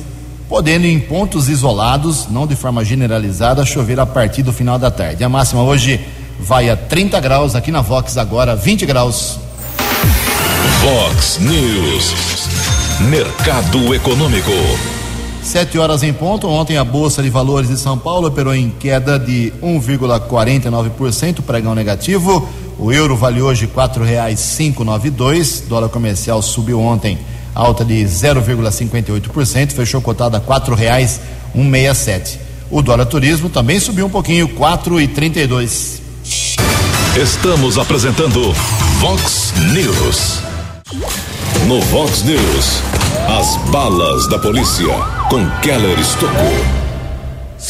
podendo 0.49 0.87
em 0.87 1.01
pontos 1.01 1.49
isolados, 1.49 2.29
não 2.31 2.47
de 2.47 2.55
forma 2.55 2.85
generalizada, 2.85 3.67
chover 3.67 3.99
a 3.99 4.07
partir 4.07 4.45
do 4.45 4.53
final 4.53 4.79
da 4.79 4.89
tarde. 4.89 5.25
A 5.25 5.29
máxima 5.29 5.65
hoje 5.65 5.99
vai 6.39 6.71
a 6.71 6.77
30 6.77 7.19
graus, 7.19 7.57
aqui 7.57 7.73
na 7.73 7.81
Vox 7.81 8.17
agora 8.17 8.55
20 8.55 8.87
graus. 8.87 9.37
Vox 10.81 11.41
News. 11.41 12.15
Mercado 13.11 13.93
Econômico. 13.97 14.53
Sete 15.43 15.77
horas 15.77 16.05
em 16.05 16.13
ponto. 16.13 16.47
Ontem 16.47 16.77
a 16.77 16.85
Bolsa 16.85 17.21
de 17.21 17.29
Valores 17.29 17.69
de 17.69 17.77
São 17.77 17.99
Paulo 17.99 18.29
operou 18.29 18.55
em 18.55 18.71
queda 18.71 19.19
de 19.19 19.53
1,49%, 19.61 21.43
pregão 21.43 21.75
negativo. 21.75 22.49
O 22.79 22.93
euro 22.93 23.17
vale 23.17 23.41
hoje 23.41 23.67
quatro 23.67 24.05
nove 24.85 25.11
dois. 25.11 25.63
Dólar 25.69 25.89
comercial 25.89 26.43
subiu 26.43 26.81
ontem, 26.81 27.19
alta 27.55 27.85
de 27.85 28.03
0,58%, 28.05 29.73
fechou 29.73 30.01
cotado 30.01 30.37
a 30.37 30.41
quatro 30.41 30.75
reais 30.75 31.21
um 31.55 31.65
meia 31.65 31.95
sete. 31.95 32.39
O 32.71 32.81
dólar 32.81 33.07
turismo 33.07 33.51
também 33.51 33.79
subiu 33.79 34.07
um 34.07 34.11
pouquinho, 34.11 34.49
4,32. 34.49 36.01
Estamos 37.23 37.77
apresentando 37.77 38.53
Vox 39.01 39.53
News. 39.75 40.41
No 41.69 41.81
Vox 41.83 42.23
News, 42.23 42.83
as 43.39 43.57
balas 43.71 44.27
da 44.29 44.39
polícia 44.39 44.89
com 45.29 45.47
Keller 45.61 45.99
Estocou. 45.99 46.82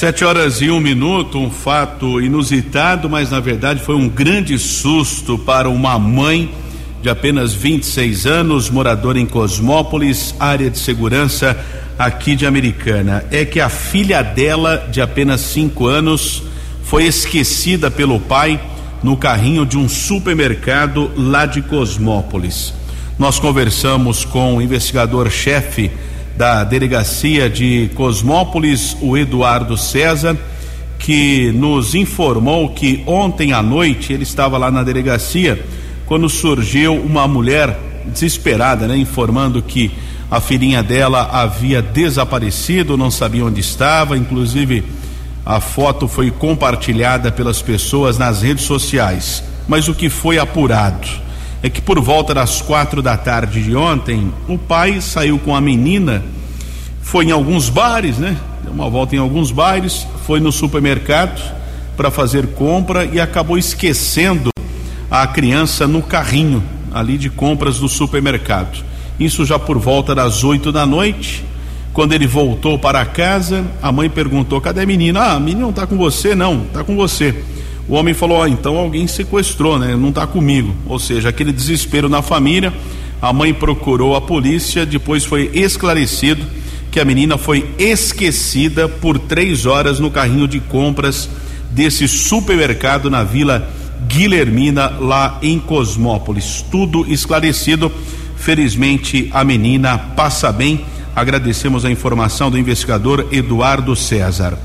Sete 0.03 0.25
horas 0.25 0.61
e 0.61 0.69
um 0.69 0.81
minuto, 0.81 1.39
um 1.39 1.49
fato 1.49 2.21
inusitado, 2.21 3.09
mas 3.09 3.31
na 3.31 3.39
verdade 3.39 3.81
foi 3.81 3.95
um 3.95 4.09
grande 4.09 4.59
susto 4.59 5.39
para 5.39 5.69
uma 5.69 5.97
mãe 5.97 6.53
de 7.01 7.09
apenas 7.09 7.55
26 7.55 8.27
anos, 8.27 8.69
moradora 8.69 9.21
em 9.21 9.27
Cosmópolis, 9.27 10.35
área 10.41 10.69
de 10.69 10.77
segurança 10.77 11.57
aqui 11.97 12.35
de 12.35 12.45
Americana. 12.45 13.25
É 13.31 13.45
que 13.45 13.61
a 13.61 13.69
filha 13.69 14.23
dela, 14.23 14.89
de 14.91 15.01
apenas 15.01 15.41
cinco 15.41 15.87
anos, 15.87 16.43
foi 16.83 17.05
esquecida 17.05 17.89
pelo 17.89 18.19
pai 18.19 18.61
no 19.05 19.17
carrinho 19.17 19.65
de 19.65 19.79
um 19.79 19.89
supermercado 19.89 21.13
lá 21.17 21.47
de 21.47 21.63
Cosmópolis. 21.63 22.75
Nós 23.17 23.39
conversamos 23.39 24.25
com 24.25 24.57
o 24.57 24.61
investigador-chefe 24.61 25.93
da 26.37 26.65
delegacia 26.65 27.49
de 27.49 27.91
Cosmópolis, 27.95 28.97
o 29.01 29.17
Eduardo 29.17 29.77
César, 29.77 30.37
que 30.99 31.51
nos 31.53 31.95
informou 31.95 32.71
que 32.71 33.03
ontem 33.07 33.53
à 33.53 33.63
noite 33.63 34.13
ele 34.13 34.23
estava 34.23 34.57
lá 34.57 34.71
na 34.71 34.83
delegacia 34.83 35.63
quando 36.07 36.29
surgiu 36.29 36.95
uma 36.95 37.27
mulher 37.27 37.79
desesperada, 38.07 38.87
né, 38.87 38.97
informando 38.97 39.63
que 39.63 39.91
a 40.31 40.41
filhinha 40.41 40.83
dela 40.83 41.29
havia 41.33 41.83
desaparecido, 41.83 42.97
não 42.97 43.11
sabia 43.11 43.45
onde 43.45 43.61
estava, 43.61 44.17
inclusive 44.17 44.85
a 45.45 45.61
foto 45.61 46.07
foi 46.07 46.31
compartilhada 46.31 47.31
pelas 47.31 47.61
pessoas 47.61 48.17
nas 48.17 48.43
redes 48.43 48.65
sociais. 48.65 49.43
Mas 49.69 49.89
o 49.89 49.95
que 49.95 50.09
foi 50.09 50.39
apurado 50.39 51.09
é 51.63 51.71
que 51.71 51.81
por 51.81 52.01
volta 52.01 52.35
das 52.35 52.61
quatro 52.61 53.01
da 53.01 53.17
tarde 53.17 53.63
de 53.63 53.77
ontem, 53.77 54.33
o 54.49 54.59
pai 54.59 55.01
saiu 55.01 55.39
com 55.39 55.55
a 55.55 55.61
menina, 55.61 56.25
foi 57.01 57.27
em 57.27 57.31
alguns 57.31 57.69
bares, 57.69 58.19
né? 58.19 58.37
Deu 58.65 58.73
uma 58.73 58.91
volta 58.91 59.15
em 59.15 59.19
alguns 59.19 59.53
bares, 59.53 60.07
foi 60.27 60.41
no 60.41 60.51
supermercado 60.51 61.41
para 61.97 62.11
fazer 62.11 62.49
compra 62.49 63.05
e 63.05 63.21
acabou 63.21 63.57
esquecendo 63.57 64.51
a 65.11 65.27
criança 65.27 65.87
no 65.87 66.03
carrinho 66.03 66.63
ali 66.93 67.17
de 67.17 67.31
compras 67.31 67.79
do 67.79 67.89
supermercado. 67.89 68.83
Isso 69.21 69.45
já 69.45 69.59
por 69.59 69.79
volta 69.79 70.15
das 70.15 70.43
oito 70.43 70.73
da 70.73 70.85
noite. 70.85 71.45
Quando 71.93 72.15
ele 72.15 72.27
voltou 72.27 72.79
para 72.79 73.05
casa, 73.05 73.65
a 73.83 73.93
mãe 73.93 74.09
perguntou: 74.09 74.61
cadê 74.61 74.81
a 74.81 74.87
menina? 74.87 75.21
Ah, 75.21 75.33
a 75.35 75.41
menina 75.41 75.61
não 75.61 75.71
está 75.71 75.87
com 75.87 75.97
você, 75.97 76.35
não, 76.35 76.63
está 76.63 76.83
com 76.83 76.97
você. 76.97 77.45
O 77.93 77.95
homem 77.95 78.15
falou: 78.15 78.49
então 78.49 78.79
alguém 78.79 79.07
sequestrou, 79.07 79.79
né? 79.79 79.95
Não 79.95 80.09
está 80.09 80.27
comigo. 80.27 80.75
Ou 80.87 80.99
seja, 80.99 81.29
aquele 81.29 81.53
desespero 81.53 82.09
na 82.09 82.23
família. 82.23 82.73
A 83.21 83.35
mãe 83.35 83.53
procurou 83.53 84.17
a 84.17 84.21
polícia, 84.21 84.87
depois 84.87 85.27
foi 85.27 85.51
esclarecido 85.53 86.43
que 86.91 86.99
a 86.99 87.05
menina 87.05 87.37
foi 87.37 87.71
esquecida 87.79 88.89
por 88.89 89.19
três 89.19 89.67
horas 89.67 90.01
no 90.01 90.11
carrinho 90.11 90.49
de 90.49 90.59
compras 90.59 91.29
desse 91.71 92.09
supermercado 92.09 93.11
na 93.11 93.25
Vila 93.25 93.71
Guilhermina, 94.09 94.89
lá 94.99 95.39
em 95.43 95.59
Cosmópolis. 95.59 96.65
Tudo 96.71 97.05
esclarecido. 97.13 97.93
Felizmente 98.37 99.29
a 99.35 99.45
menina 99.45 99.99
passa 99.99 100.51
bem. 100.51 100.83
Agradecemos 101.15 101.85
a 101.85 101.91
informação 101.91 102.51
do 102.51 102.59
investigador 102.59 103.29
Eduardo 103.31 103.95
César. 103.95 104.59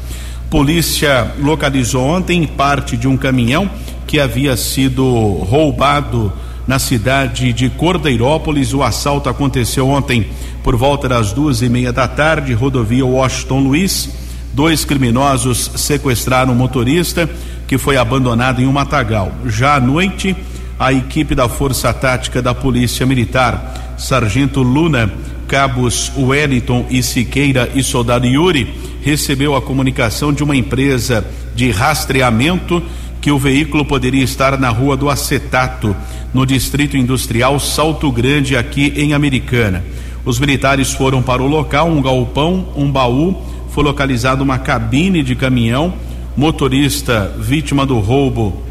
Polícia 0.50 1.34
localizou 1.42 2.06
ontem 2.06 2.48
parte 2.48 2.96
de 2.96 3.06
um 3.06 3.18
caminhão 3.18 3.70
que 4.06 4.18
havia 4.18 4.56
sido 4.56 5.04
roubado 5.44 6.32
na 6.66 6.80
cidade 6.80 7.51
de 7.51 7.70
Cordeirópolis. 7.70 8.74
O 8.74 8.81
assalto 8.81 9.27
aconteceu 9.27 9.90
ontem 9.90 10.25
por 10.64 10.77
volta 10.77 11.10
das 11.10 11.33
duas 11.33 11.62
e 11.62 11.68
meia 11.68 11.92
da 11.92 12.07
tarde, 12.07 12.53
rodovia 12.53 13.05
Washington 13.05 13.60
Luiz. 13.60 14.10
Dois 14.53 14.86
criminosos 14.86 15.70
sequestraram 15.75 16.53
o 16.53 16.55
motorista 16.55 17.29
que 17.68 17.77
foi 17.77 17.98
abandonado 17.98 18.62
em 18.62 18.68
um 18.68 18.72
matagal. 18.72 19.33
Já 19.46 19.75
à 19.75 19.79
noite, 19.81 20.33
a 20.79 20.94
equipe 20.94 21.36
da 21.36 21.50
Força 21.50 21.94
Tática 21.94 22.42
da 22.42 22.55
Polícia 22.55 23.05
Militar, 23.05 23.96
Sargento 23.98 24.62
Luna, 24.62 25.12
cabos 25.48 26.12
Wellington 26.18 26.86
e 26.90 27.01
Siqueira 27.01 27.70
e 27.74 27.81
soldado 27.81 28.27
Yuri, 28.27 28.74
recebeu 29.01 29.55
a 29.55 29.62
comunicação 29.62 30.33
de 30.33 30.44
uma 30.44 30.55
empresa 30.55 31.25
de 31.55 31.72
rastreamento 31.72 32.83
que 33.22 33.31
o 33.31 33.40
veículo 33.40 33.86
poderia 33.86 34.24
estar 34.24 34.60
na 34.60 34.70
Rua 34.70 34.96
do 34.96 35.10
Acetato, 35.10 35.96
no 36.33 36.46
Distrito 36.46 36.98
Industrial 36.98 37.60
Salto 37.60 38.12
Grande, 38.12 38.55
aqui 38.55 38.94
em 38.96 39.14
Americana. 39.14 39.83
Os 40.25 40.40
militares 40.40 40.94
foram 40.94 41.22
para 41.22 41.42
o 41.42 41.48
local, 41.48 41.90
um 41.90 42.01
galpão, 42.01 42.68
um 42.75 42.92
baú, 42.92 43.42
foi 43.70 43.83
localizada 43.83 44.44
uma 44.44 44.60
cabine 44.60 45.24
de 45.24 45.36
caminhão, 45.36 45.94
motorista 46.36 47.33
vítima 47.40 47.86
do 47.86 48.00
roubo 48.00 48.68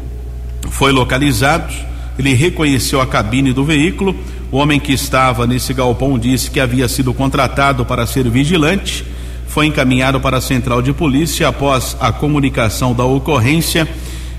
foi 0.69 0.91
localizado 0.91 1.73
ele 2.17 2.33
reconheceu 2.33 2.99
a 2.99 3.07
cabine 3.07 3.53
do 3.53 3.63
veículo. 3.63 4.15
O 4.51 4.57
homem 4.57 4.79
que 4.79 4.93
estava 4.93 5.45
nesse 5.45 5.73
galpão 5.73 6.17
disse 6.17 6.49
que 6.49 6.59
havia 6.59 6.87
sido 6.87 7.13
contratado 7.13 7.85
para 7.85 8.07
ser 8.07 8.29
vigilante. 8.29 9.05
Foi 9.47 9.67
encaminhado 9.67 10.19
para 10.19 10.37
a 10.37 10.41
central 10.41 10.81
de 10.81 10.93
polícia 10.93 11.47
após 11.47 11.95
a 11.99 12.11
comunicação 12.11 12.93
da 12.93 13.03
ocorrência. 13.03 13.87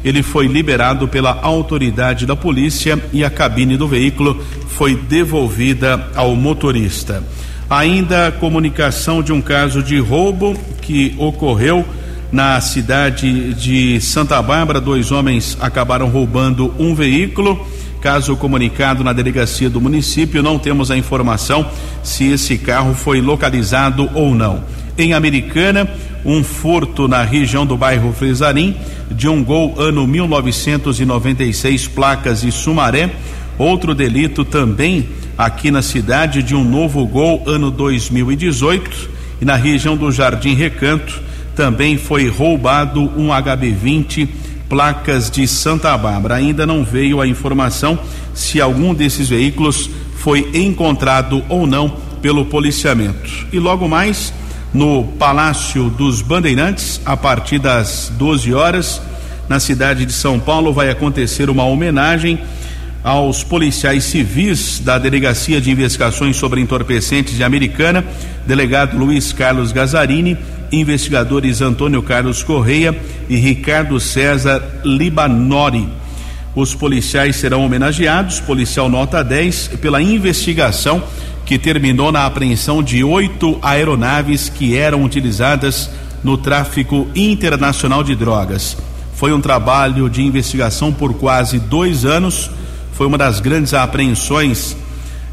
Ele 0.05 0.23
foi 0.23 0.47
liberado 0.47 1.09
pela 1.09 1.41
autoridade 1.43 2.25
da 2.25 2.37
polícia 2.37 2.99
e 3.13 3.25
a 3.25 3.31
cabine 3.31 3.77
do 3.77 3.89
veículo 3.89 4.43
foi 4.69 4.95
devolvida 4.95 6.09
ao 6.15 6.35
motorista. 6.37 7.23
Ainda 7.69 8.33
comunicação 8.33 9.23
de 9.23 9.33
um 9.33 9.43
caso 9.43 9.83
de 9.83 9.99
roubo 9.99 10.57
que 10.81 11.15
ocorreu 11.19 11.85
na 12.31 12.61
cidade 12.61 13.55
de 13.55 14.01
Santa 14.01 14.41
Bárbara. 14.43 14.81
Dois 14.81 15.11
homens 15.11 15.57
acabaram 15.61 16.09
roubando 16.09 16.75
um 16.79 16.95
veículo. 16.95 17.67
Caso 18.01 18.37
comunicado 18.37 19.03
na 19.03 19.13
delegacia 19.13 19.69
do 19.69 19.81
município, 19.81 20.43
não 20.43 20.59
temos 20.59 20.91
a 20.91 20.97
informação 20.97 21.69
se 22.03 22.31
esse 22.31 22.57
carro 22.57 22.95
foi 22.95 23.21
localizado 23.21 24.09
ou 24.15 24.35
não. 24.35 24.63
Em 24.97 25.15
Americana, 25.15 25.89
um 26.25 26.45
furto 26.45 27.09
na 27.09 27.23
região 27.23 27.67
do 27.67 27.77
bairro 27.77 28.13
Fresarim, 28.13 28.77
de 29.11 29.29
um 29.29 29.43
gol 29.43 29.75
ano 29.79 30.07
1996, 30.07 31.89
placas 31.89 32.43
de 32.43 32.53
Sumaré. 32.53 33.11
Outro 33.59 33.95
delito 33.95 34.45
também 34.45 35.09
aqui 35.37 35.71
na 35.71 35.83
cidade 35.83 36.43
de 36.43 36.55
um 36.55 36.63
novo 36.63 37.05
gol 37.07 37.43
ano 37.47 37.71
2018 37.71 39.11
e 39.41 39.45
na 39.45 39.57
região 39.57 39.97
do 39.97 40.13
Jardim 40.13 40.55
Recanto 40.55 41.28
também 41.59 41.99
foi 41.99 42.29
roubado 42.29 43.01
um 43.17 43.31
HB20 43.31 44.29
placas 44.69 45.29
de 45.29 45.49
Santa 45.49 45.99
Bárbara. 45.99 46.37
Ainda 46.37 46.65
não 46.65 46.85
veio 46.85 47.21
a 47.21 47.27
informação 47.27 47.99
se 48.33 48.61
algum 48.61 48.95
desses 48.95 49.29
veículos 49.29 49.91
foi 50.19 50.49
encontrado 50.55 51.43
ou 51.49 51.67
não 51.67 51.97
pelo 52.23 52.45
policiamento. 52.45 53.49
E 53.53 53.59
logo 53.59 53.89
mais, 53.89 54.33
no 54.73 55.03
Palácio 55.19 55.91
dos 55.91 56.23
Bandeirantes, 56.23 57.01
a 57.05 57.17
partir 57.17 57.59
das 57.59 58.13
12 58.17 58.55
horas, 58.55 59.03
na 59.49 59.59
cidade 59.59 60.07
de 60.07 60.13
São 60.13 60.39
Paulo, 60.39 60.73
vai 60.73 60.91
acontecer 60.91 61.51
uma 61.51 61.65
homenagem 61.65 62.39
aos 63.03 63.45
policiais 63.45 64.05
civis 64.05 64.81
da 64.81 64.99
Delegacia 64.99 65.61
de 65.61 65.71
Investigações 65.71 66.37
sobre 66.37 66.61
Entorpecentes 66.61 67.37
de 67.37 67.45
Americana, 67.45 68.05
delegado 68.47 68.97
Luiz 68.97 69.33
Carlos 69.33 69.73
Gazarini 69.73 70.37
investigadores 70.71 71.61
Antônio 71.61 72.03
Carlos 72.03 72.43
Correia 72.43 72.99
e 73.29 73.37
Ricardo 73.37 73.99
César 73.99 74.63
Libanori. 74.85 75.89
Os 76.55 76.75
policiais 76.75 77.37
serão 77.37 77.65
homenageados, 77.65 78.41
policial 78.41 78.89
nota 78.89 79.23
10, 79.23 79.69
pela 79.81 80.03
investigação 80.03 81.03
que 81.45 81.59
terminou 81.59 82.13
na 82.13 82.27
apreensão 82.27 82.83
de 82.83 83.03
oito 83.03 83.59
aeronaves 83.63 84.49
que 84.49 84.77
eram 84.77 85.05
utilizadas 85.05 85.91
no 86.23 86.37
tráfico 86.37 87.07
internacional 87.15 88.03
de 88.03 88.15
drogas. 88.15 88.77
Foi 89.15 89.33
um 89.33 89.41
trabalho 89.41 90.11
de 90.11 90.23
investigação 90.23 90.93
por 90.93 91.15
quase 91.15 91.59
dois 91.59 92.05
anos, 92.05 92.51
foi 92.99 93.07
uma 93.07 93.17
das 93.17 93.39
grandes 93.39 93.75
apreensões 93.75 94.77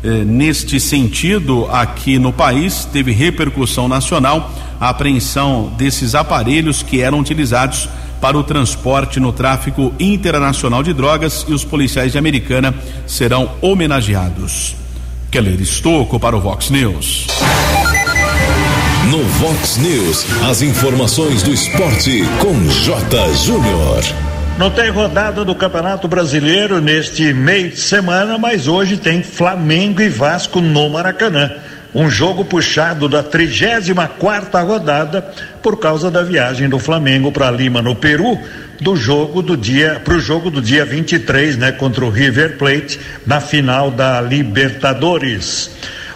eh, 0.03 0.23
neste 0.23 0.79
sentido 0.79 1.67
aqui 1.71 2.19
no 2.19 2.31
país, 2.31 2.85
teve 2.85 3.11
repercussão 3.11 3.87
nacional 3.87 4.53
a 4.79 4.89
apreensão 4.89 5.73
desses 5.75 6.13
aparelhos 6.13 6.83
que 6.83 7.01
eram 7.01 7.19
utilizados 7.19 7.89
para 8.21 8.37
o 8.37 8.43
transporte 8.43 9.19
no 9.19 9.33
tráfico 9.33 9.91
internacional 9.99 10.83
de 10.83 10.93
drogas 10.93 11.43
e 11.47 11.53
os 11.53 11.65
policiais 11.65 12.11
de 12.11 12.19
Americana 12.19 12.71
serão 13.07 13.49
homenageados. 13.63 14.75
Keller 15.31 15.59
Estocco 15.59 16.19
para 16.19 16.37
o 16.37 16.39
Vox 16.39 16.69
News. 16.69 17.25
No 19.09 19.23
Vox 19.23 19.77
News, 19.77 20.23
as 20.47 20.61
informações 20.61 21.41
do 21.41 21.51
esporte 21.51 22.21
com 22.39 22.53
J. 22.69 23.33
Júnior. 23.43 24.34
Não 24.57 24.71
tem 24.71 24.89
rodada 24.89 25.43
do 25.43 25.53
Campeonato 25.53 26.07
Brasileiro 26.07 26.79
neste 26.79 27.33
meio 27.33 27.71
de 27.71 27.79
semana, 27.79 28.37
mas 28.37 28.69
hoje 28.69 28.95
tem 28.95 29.21
Flamengo 29.21 30.01
e 30.01 30.07
Vasco 30.07 30.61
no 30.61 30.89
Maracanã. 30.89 31.51
Um 31.93 32.09
jogo 32.09 32.45
puxado 32.45 33.09
da 33.09 33.21
34 33.21 34.17
quarta 34.17 34.61
rodada 34.61 35.21
por 35.61 35.77
causa 35.77 36.09
da 36.09 36.23
viagem 36.23 36.69
do 36.69 36.79
Flamengo 36.79 37.33
para 37.33 37.51
Lima, 37.51 37.81
no 37.81 37.97
Peru, 37.97 38.39
do 38.79 38.95
jogo 38.95 39.41
do 39.41 39.57
dia 39.57 40.01
para 40.01 40.13
o 40.13 40.21
jogo 40.21 40.49
do 40.49 40.61
dia 40.61 40.85
23, 40.85 41.57
né, 41.57 41.73
contra 41.73 42.05
o 42.05 42.09
River 42.09 42.57
Plate 42.57 42.97
na 43.25 43.41
final 43.41 43.91
da 43.91 44.21
Libertadores. 44.21 45.69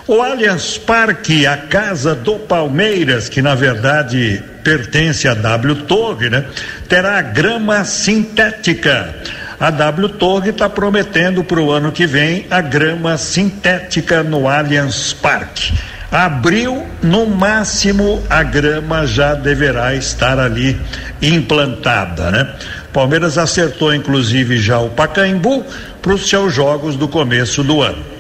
O 0.07 0.21
Allianz 0.21 0.77
Parque, 0.77 1.45
a 1.45 1.57
casa 1.57 2.15
do 2.15 2.35
Palmeiras, 2.35 3.27
que 3.27 3.41
na 3.41 3.53
verdade 3.53 4.41
pertence 4.69 5.27
à 5.27 5.33
W 5.33 5.75
Torre, 5.87 6.29
né? 6.29 6.45
Terá 6.87 7.19
grama 7.23 7.83
sintética. 7.83 9.15
A 9.59 9.71
W 9.71 10.09
Torre 10.09 10.51
está 10.51 10.69
prometendo 10.69 11.43
para 11.43 11.59
o 11.59 11.71
ano 11.71 11.91
que 11.91 12.05
vem 12.05 12.45
a 12.51 12.61
grama 12.61 13.17
sintética 13.17 14.21
no 14.21 14.47
Allianz 14.47 15.11
Parque. 15.11 15.73
Abril, 16.11 16.85
no 17.01 17.25
máximo, 17.25 18.23
a 18.29 18.43
grama 18.43 19.07
já 19.07 19.33
deverá 19.33 19.95
estar 19.95 20.39
ali 20.39 20.79
implantada, 21.19 22.31
né? 22.31 22.47
Palmeiras 22.93 23.37
acertou 23.37 23.93
inclusive 23.93 24.59
já 24.59 24.79
o 24.79 24.89
Pacaembu 24.89 25.65
para 26.01 26.13
os 26.13 26.29
seus 26.29 26.53
jogos 26.53 26.95
do 26.95 27.07
começo 27.07 27.63
do 27.63 27.81
ano. 27.81 28.18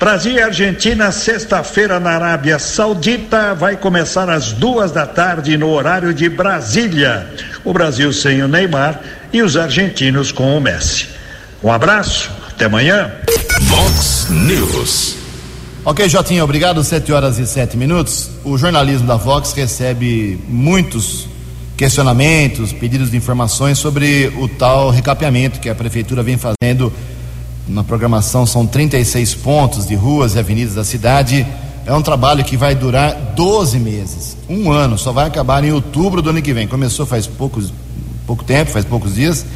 Brasil 0.00 0.32
e 0.32 0.40
Argentina, 0.40 1.12
sexta-feira 1.12 2.00
na 2.00 2.12
Arábia 2.12 2.58
Saudita, 2.58 3.54
vai 3.54 3.76
começar 3.76 4.30
às 4.30 4.50
duas 4.50 4.90
da 4.90 5.06
tarde 5.06 5.58
no 5.58 5.68
horário 5.68 6.14
de 6.14 6.26
Brasília. 6.26 7.28
O 7.62 7.70
Brasil 7.74 8.10
sem 8.10 8.42
o 8.42 8.48
Neymar 8.48 8.98
e 9.30 9.42
os 9.42 9.58
argentinos 9.58 10.32
com 10.32 10.56
o 10.56 10.60
Messi. 10.60 11.06
Um 11.62 11.70
abraço, 11.70 12.30
até 12.48 12.64
amanhã. 12.64 13.12
Vox 13.60 14.28
News. 14.30 15.16
Ok, 15.84 16.08
Jotinha, 16.08 16.44
obrigado. 16.44 16.82
Sete 16.82 17.12
horas 17.12 17.38
e 17.38 17.46
sete 17.46 17.76
minutos. 17.76 18.30
O 18.42 18.56
jornalismo 18.56 19.06
da 19.06 19.16
Vox 19.16 19.52
recebe 19.52 20.42
muitos 20.48 21.28
questionamentos, 21.76 22.72
pedidos 22.72 23.10
de 23.10 23.18
informações 23.18 23.78
sobre 23.78 24.32
o 24.38 24.48
tal 24.48 24.88
recapeamento 24.88 25.60
que 25.60 25.68
a 25.68 25.74
prefeitura 25.74 26.22
vem 26.22 26.38
fazendo 26.38 26.90
na 27.70 27.84
programação 27.84 28.44
são 28.44 28.66
36 28.66 29.34
pontos 29.36 29.86
de 29.86 29.94
ruas 29.94 30.34
e 30.34 30.38
avenidas 30.38 30.74
da 30.74 30.82
cidade. 30.82 31.46
É 31.86 31.94
um 31.94 32.02
trabalho 32.02 32.44
que 32.44 32.56
vai 32.56 32.74
durar 32.74 33.14
12 33.34 33.78
meses, 33.78 34.36
um 34.48 34.70
ano, 34.70 34.98
só 34.98 35.12
vai 35.12 35.26
acabar 35.26 35.64
em 35.64 35.72
outubro 35.72 36.20
do 36.20 36.30
ano 36.30 36.42
que 36.42 36.52
vem. 36.52 36.66
Começou 36.66 37.06
faz 37.06 37.26
poucos, 37.26 37.72
pouco 38.26 38.44
tempo, 38.44 38.70
faz 38.70 38.84
poucos 38.84 39.14
dias, 39.14 39.46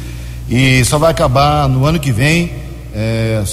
e 0.49 0.83
só 0.85 0.97
vai 0.97 1.11
acabar 1.11 1.67
no 1.67 1.85
ano 1.85 1.99
que 1.99 2.11
vem. 2.11 2.51
É, 2.97 3.43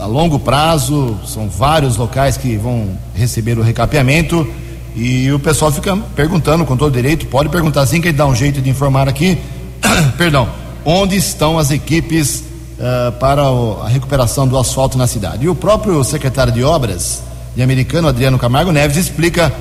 a 0.00 0.06
longo 0.06 0.38
prazo, 0.38 1.18
são 1.26 1.48
vários 1.48 1.96
locais 1.96 2.36
que 2.36 2.56
vão 2.56 2.96
receber 3.14 3.58
o 3.58 3.62
recapeamento. 3.62 4.46
E 4.94 5.32
o 5.32 5.38
pessoal 5.40 5.72
fica 5.72 5.96
perguntando 6.14 6.64
com 6.64 6.76
todo 6.76 6.92
direito, 6.92 7.26
pode 7.26 7.48
perguntar 7.48 7.80
assim 7.80 8.00
que 8.00 8.08
ele 8.08 8.16
dá 8.16 8.26
um 8.26 8.34
jeito 8.34 8.60
de 8.60 8.70
informar 8.70 9.08
aqui. 9.08 9.36
Perdão, 10.16 10.48
onde 10.84 11.16
estão 11.16 11.58
as 11.58 11.72
equipes 11.72 12.51
uh, 12.82 13.12
para 13.12 13.48
o, 13.48 13.80
a 13.82 13.88
recuperação 13.88 14.46
do 14.46 14.58
asfalto 14.58 14.98
na 14.98 15.06
cidade. 15.06 15.44
E 15.44 15.48
o 15.48 15.54
próprio 15.54 16.02
secretário 16.02 16.52
de 16.52 16.64
Obras 16.64 17.22
de 17.54 17.62
Americano, 17.62 18.08
Adriano 18.08 18.38
Camargo 18.38 18.72
Neves, 18.72 18.96
explica 18.96 19.52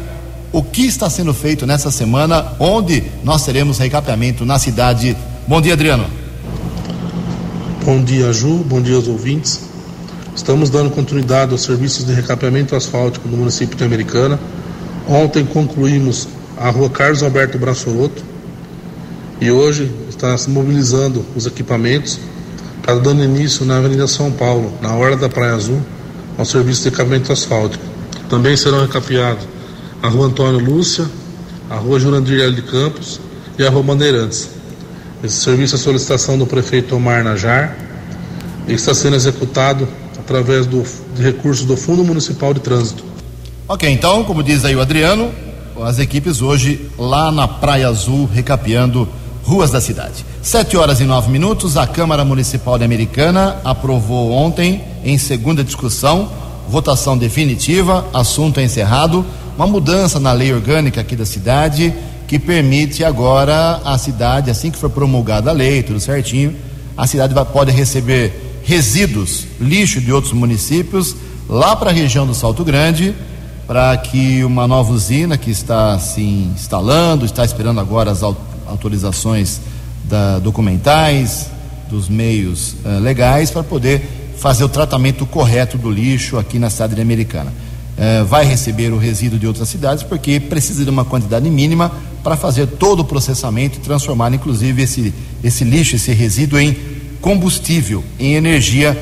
o 0.51 0.61
que 0.63 0.85
está 0.85 1.09
sendo 1.09 1.33
feito 1.33 1.65
nessa 1.65 1.91
semana, 1.91 2.53
onde 2.59 3.03
nós 3.23 3.45
teremos 3.45 3.77
recapeamento 3.77 4.43
na 4.43 4.59
cidade. 4.59 5.15
Bom 5.47 5.61
dia, 5.61 5.73
Adriano. 5.73 6.05
Bom 7.85 8.03
dia, 8.03 8.33
Ju. 8.33 8.57
Bom 8.57 8.81
dia 8.81 8.95
aos 8.95 9.07
ouvintes. 9.07 9.61
Estamos 10.35 10.69
dando 10.69 10.89
continuidade 10.89 11.51
aos 11.51 11.61
serviços 11.61 12.05
de 12.05 12.13
recapeamento 12.13 12.75
asfáltico 12.75 13.27
no 13.27 13.37
município 13.37 13.77
de 13.77 13.83
Americana. 13.83 14.39
Ontem 15.07 15.45
concluímos 15.45 16.27
a 16.57 16.69
rua 16.69 16.89
Carlos 16.89 17.23
Alberto 17.23 17.57
Braçoroto 17.57 18.23
e 19.41 19.49
hoje 19.51 19.91
está 20.09 20.37
se 20.37 20.49
mobilizando 20.49 21.25
os 21.35 21.45
equipamentos 21.45 22.19
está 22.81 22.95
dando 22.95 23.23
início 23.23 23.65
na 23.65 23.77
Avenida 23.77 24.07
São 24.07 24.31
Paulo, 24.31 24.73
na 24.81 24.93
hora 24.95 25.15
da 25.15 25.29
Praia 25.29 25.53
Azul, 25.53 25.81
ao 26.37 26.43
serviço 26.43 26.81
de 26.81 26.89
acabamento 26.89 27.31
asfáltico. 27.31 27.83
Também 28.29 28.57
serão 28.57 28.81
recapeados 28.81 29.47
a 30.01 30.07
Rua 30.07 30.27
Antônio 30.27 30.59
Lúcia, 30.59 31.05
a 31.69 31.75
Rua 31.75 31.99
Jurandir 31.99 32.51
de 32.51 32.61
Campos 32.63 33.19
e 33.57 33.63
a 33.63 33.69
Rua 33.69 33.83
Bandeirantes. 33.83 34.49
Esse 35.23 35.37
serviço 35.37 35.75
é 35.75 35.77
solicitação 35.77 36.37
do 36.37 36.47
prefeito 36.47 36.95
Omar 36.95 37.23
Najar 37.23 37.77
e 38.67 38.73
está 38.73 38.93
sendo 38.93 39.15
executado 39.15 39.87
através 40.17 40.65
do, 40.65 40.83
de 41.15 41.21
recursos 41.21 41.65
do 41.65 41.77
Fundo 41.77 42.03
Municipal 42.03 42.53
de 42.53 42.59
Trânsito. 42.59 43.03
Ok, 43.67 43.87
então, 43.87 44.23
como 44.23 44.41
diz 44.41 44.65
aí 44.65 44.75
o 44.75 44.81
Adriano, 44.81 45.31
as 45.83 45.99
equipes 45.99 46.41
hoje 46.41 46.89
lá 46.97 47.31
na 47.31 47.47
Praia 47.47 47.87
Azul 47.87 48.25
recapeando 48.25 49.07
ruas 49.43 49.69
da 49.69 49.79
cidade. 49.79 50.25
Sete 50.41 50.75
horas 50.75 50.99
e 50.99 51.03
nove 51.03 51.29
minutos, 51.29 51.77
a 51.77 51.85
Câmara 51.85 52.25
Municipal 52.25 52.75
de 52.75 52.83
Americana 52.83 53.57
aprovou 53.63 54.31
ontem, 54.31 54.81
em 55.05 55.15
segunda 55.15 55.63
discussão, 55.63 56.31
votação 56.67 57.15
definitiva, 57.15 58.07
assunto 58.11 58.59
encerrado, 58.59 59.23
uma 59.55 59.67
mudança 59.67 60.19
na 60.19 60.33
lei 60.33 60.51
orgânica 60.51 60.99
aqui 60.99 61.15
da 61.15 61.27
cidade 61.27 61.93
que 62.27 62.39
permite 62.39 63.03
agora 63.03 63.81
a 63.85 63.95
cidade, 63.99 64.49
assim 64.49 64.71
que 64.71 64.79
for 64.79 64.89
promulgada 64.89 65.51
a 65.51 65.53
lei, 65.53 65.83
tudo 65.83 65.99
certinho, 65.99 66.55
a 66.97 67.05
cidade 67.05 67.35
vai, 67.35 67.45
pode 67.45 67.69
receber 67.69 68.61
resíduos, 68.63 69.45
lixo 69.59 70.01
de 70.01 70.11
outros 70.11 70.33
municípios 70.33 71.15
lá 71.47 71.75
para 71.75 71.91
a 71.91 71.93
região 71.93 72.25
do 72.25 72.33
Salto 72.33 72.65
Grande, 72.65 73.13
para 73.67 73.95
que 73.95 74.43
uma 74.43 74.67
nova 74.67 74.91
usina 74.91 75.37
que 75.37 75.51
está 75.51 75.99
se 75.99 76.23
instalando, 76.23 77.25
está 77.25 77.45
esperando 77.45 77.79
agora 77.79 78.09
as 78.09 78.23
autorizações 78.23 79.61
da, 80.03 80.39
documentais, 80.39 81.49
dos 81.89 82.07
meios 82.07 82.75
uh, 82.85 82.99
legais, 82.99 83.51
para 83.51 83.63
poder 83.63 84.01
fazer 84.37 84.63
o 84.63 84.69
tratamento 84.69 85.25
correto 85.25 85.77
do 85.77 85.91
lixo 85.91 86.37
aqui 86.37 86.57
na 86.57 86.69
cidade 86.69 86.99
americana. 86.99 87.51
Uh, 87.97 88.25
vai 88.25 88.45
receber 88.45 88.91
o 88.91 88.97
resíduo 88.97 89.37
de 89.37 89.45
outras 89.45 89.69
cidades, 89.69 90.03
porque 90.03 90.39
precisa 90.39 90.83
de 90.83 90.89
uma 90.89 91.05
quantidade 91.05 91.49
mínima 91.49 91.91
para 92.23 92.35
fazer 92.35 92.65
todo 92.65 93.01
o 93.01 93.05
processamento 93.05 93.77
e 93.77 93.81
transformar, 93.81 94.33
inclusive, 94.33 94.81
esse, 94.81 95.13
esse 95.43 95.63
lixo, 95.63 95.95
esse 95.95 96.11
resíduo, 96.13 96.59
em 96.59 96.75
combustível, 97.19 98.03
em 98.17 98.33
energia, 98.33 98.97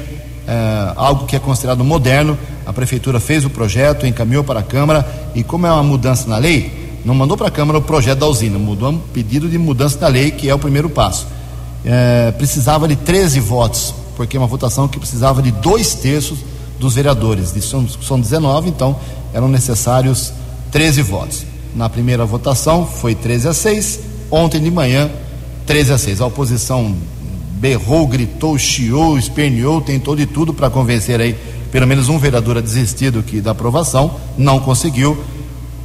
uh, 0.48 0.94
algo 1.00 1.26
que 1.26 1.36
é 1.36 1.40
considerado 1.40 1.84
moderno. 1.84 2.38
A 2.66 2.74
prefeitura 2.74 3.20
fez 3.20 3.46
o 3.46 3.50
projeto, 3.50 4.06
encaminhou 4.06 4.44
para 4.44 4.60
a 4.60 4.64
Câmara, 4.64 5.08
e 5.34 5.44
como 5.44 5.66
é 5.66 5.72
uma 5.72 5.84
mudança 5.84 6.28
na 6.28 6.38
lei, 6.38 6.89
não 7.06 7.16
mandou 7.16 7.38
para 7.38 7.48
a 7.48 7.52
Câmara 7.52 7.80
o 7.80 7.82
projeto 7.82 8.20
da 8.20 8.28
usina, 8.28 8.60
mudou 8.60 8.90
um 8.90 8.98
pedido 8.98 9.48
de 9.48 9.58
mudança 9.58 9.98
da 9.98 10.08
lei, 10.08 10.32
que 10.32 10.50
é 10.50 10.54
o 10.54 10.60
primeiro 10.60 10.90
passo. 10.90 11.28
É, 11.86 12.32
precisava 12.32 12.88
de 12.88 12.96
13 12.96 13.40
votos, 13.40 13.94
porque 14.16 14.36
é 14.36 14.40
uma 14.40 14.48
votação 14.48 14.88
que 14.88 15.00
precisava 15.00 15.42
de 15.42 15.52
dois 15.52 15.96
terços 15.96 16.40
dos 16.80 16.96
vereadores. 16.96 17.54
São, 17.64 17.88
são 17.88 18.20
19, 18.20 18.70
então 18.70 18.98
eram 19.34 19.48
necessários 19.48 20.34
13 20.72 21.02
votos. 21.02 21.46
Na 21.76 21.90
primeira 21.90 22.26
votação 22.26 22.86
foi 22.86 23.16
13 23.16 23.48
a 23.48 23.54
6, 23.54 24.00
ontem 24.32 24.62
de 24.62 24.72
manhã 24.72 25.10
13 25.66 25.94
a 25.94 25.98
6. 25.98 26.22
A 26.22 26.26
oposição 26.26 26.96
berrou, 27.52 28.08
gritou, 28.08 28.58
chiou, 28.58 29.18
esperneou, 29.18 29.82
tentou 29.82 30.16
de 30.16 30.26
tudo 30.26 30.54
para 30.54 30.70
convencer 30.70 31.20
aí 31.22 31.36
pelo 31.72 31.86
menos 31.86 32.10
um 32.10 32.18
vereador 32.18 32.58
a 32.58 32.62
desistir 32.62 33.12
do 33.12 33.22
que 33.22 33.40
da 33.40 33.52
aprovação, 33.52 34.16
não 34.38 34.60
conseguiu 34.60 35.24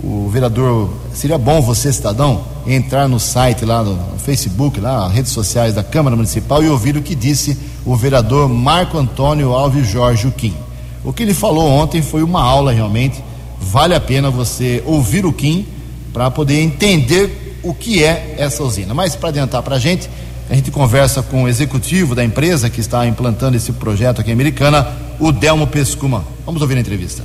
o 0.07 0.29
vereador, 0.29 0.91
seria 1.15 1.39
bom 1.39 1.63
você, 1.63 1.91
cidadão, 1.91 2.45
entrar 2.67 3.09
no 3.09 3.19
site 3.19 3.65
lá, 3.65 3.83
no 3.83 4.19
Facebook, 4.19 4.79
lá, 4.79 5.09
redes 5.09 5.33
sociais 5.33 5.75
da 5.75 5.83
Câmara 5.83 6.15
Municipal 6.15 6.63
e 6.63 6.69
ouvir 6.69 6.97
o 6.97 7.03
que 7.03 7.15
disse 7.15 7.57
o 7.87 7.97
vereador 7.97 8.49
Marco 8.49 8.99
Antônio 8.99 9.53
Alves 9.53 9.89
Jorge 9.89 10.31
Kim. 10.31 10.55
O 11.03 11.13
que 11.13 11.23
ele 11.23 11.33
falou 11.33 11.69
ontem 11.69 12.03
foi 12.03 12.23
uma 12.23 12.43
aula 12.43 12.71
realmente, 12.71 13.25
vale 13.59 13.95
a 13.95 14.01
pena 14.01 14.31
você 14.31 14.83
ouvir 14.85 15.25
o 15.25 15.33
Kim 15.33 15.67
para 16.13 16.31
poder 16.31 16.61
entender 16.61 17.59
o 17.63 17.73
que 17.73 18.05
é 18.05 18.35
essa 18.39 18.63
usina. 18.63 18.93
Mas 18.93 19.17
para 19.17 19.31
adiantar 19.31 19.63
para 19.63 19.77
a 19.77 19.79
gente, 19.79 20.09
a 20.51 20.55
gente 20.55 20.71
conversa 20.71 21.23
com 21.23 21.45
o 21.45 21.49
executivo 21.49 22.15
da 22.15 22.23
empresa 22.23 22.69
que 22.69 22.81
está 22.81 23.07
implantando 23.07 23.57
esse 23.57 23.73
projeto 23.73 24.21
aqui 24.21 24.31
Americana, 24.31 24.87
o 25.19 25.33
Delmo 25.33 25.67
Pescuma. 25.67 26.25
Vamos 26.45 26.61
ouvir 26.61 26.77
a 26.77 26.81
entrevista. 26.81 27.23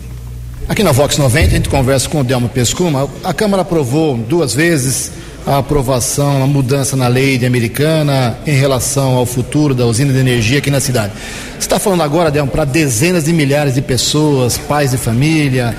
Aqui 0.70 0.84
na 0.84 0.92
Vox 0.92 1.18
90 1.18 1.48
a 1.48 1.50
gente 1.50 1.68
conversa 1.68 2.08
com 2.08 2.22
o 2.22 2.24
Delmo 2.24 2.48
Pescuma. 2.48 3.10
A 3.24 3.34
Câmara 3.34 3.64
aprovou 3.64 4.16
duas 4.16 4.54
vezes 4.54 5.12
a 5.44 5.58
aprovação, 5.58 6.44
a 6.44 6.46
mudança 6.46 6.96
na 6.96 7.08
lei 7.08 7.44
americana 7.44 8.38
em 8.46 8.54
relação 8.54 9.16
ao 9.16 9.26
futuro 9.26 9.74
da 9.74 9.88
usina 9.88 10.14
de 10.14 10.20
energia 10.20 10.60
aqui 10.60 10.70
na 10.70 10.80
cidade. 10.80 11.14
Você 11.54 11.62
está 11.62 11.80
falando 11.80 12.04
agora, 12.04 12.30
Delmo, 12.30 12.52
para 12.52 12.66
dezenas 12.66 13.24
de 13.24 13.34
milhares 13.34 13.74
de 13.74 13.82
pessoas, 13.82 14.60
pais 14.60 14.92
de 14.92 14.98
família, 14.98 15.76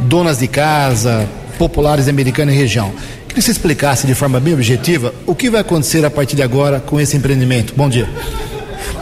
donas 0.00 0.40
de 0.40 0.48
casa, 0.48 1.24
populares 1.56 2.08
americana 2.08 2.52
e 2.52 2.56
região. 2.56 2.90
Queria 3.28 3.34
que 3.34 3.42
você 3.42 3.52
explicasse 3.52 4.08
de 4.08 4.14
forma 4.16 4.40
bem 4.40 4.54
objetiva 4.54 5.14
o 5.24 5.36
que 5.36 5.50
vai 5.50 5.60
acontecer 5.60 6.04
a 6.04 6.10
partir 6.10 6.34
de 6.34 6.42
agora 6.42 6.80
com 6.80 7.00
esse 7.00 7.16
empreendimento. 7.16 7.74
Bom 7.76 7.88
dia. 7.88 8.08